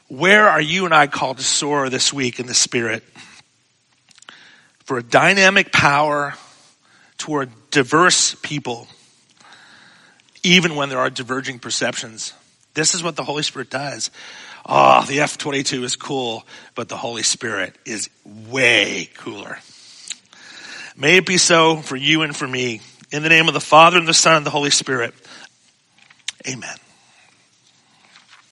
Where 0.08 0.48
are 0.48 0.62
you 0.62 0.86
and 0.86 0.94
I 0.94 1.08
called 1.08 1.38
to 1.38 1.44
soar 1.44 1.90
this 1.90 2.14
week 2.14 2.40
in 2.40 2.46
the 2.46 2.54
Spirit? 2.54 3.04
For 4.84 5.00
a 5.00 5.04
dynamic 5.04 5.72
power 5.72 6.36
toward 7.18 7.50
diverse 7.72 8.36
people, 8.36 8.88
even 10.44 10.76
when 10.76 10.90
there 10.90 11.00
are 11.00 11.10
diverging 11.10 11.58
perceptions. 11.58 12.34
This 12.76 12.94
is 12.94 13.02
what 13.02 13.16
the 13.16 13.24
Holy 13.24 13.42
Spirit 13.42 13.72
does. 13.72 14.12
Oh, 14.64 15.04
the 15.08 15.22
F 15.22 15.40
22 15.40 15.84
is 15.84 15.96
cool, 15.96 16.46
but 16.76 16.88
the 16.88 16.98
Holy 16.98 17.24
Spirit 17.24 17.76
is 17.86 18.10
way 18.26 19.10
cooler. 19.16 19.58
May 20.98 21.18
it 21.18 21.26
be 21.26 21.38
so 21.38 21.78
for 21.78 21.96
you 21.96 22.22
and 22.22 22.36
for 22.36 22.48
me. 22.48 22.82
In 23.12 23.24
the 23.24 23.30
name 23.30 23.48
of 23.48 23.54
the 23.54 23.62
Father 23.62 23.98
and 23.98 24.08
the 24.08 24.14
Son 24.14 24.38
and 24.38 24.46
the 24.46 24.50
Holy 24.50 24.70
Spirit. 24.72 25.14
Amen. 26.48 26.76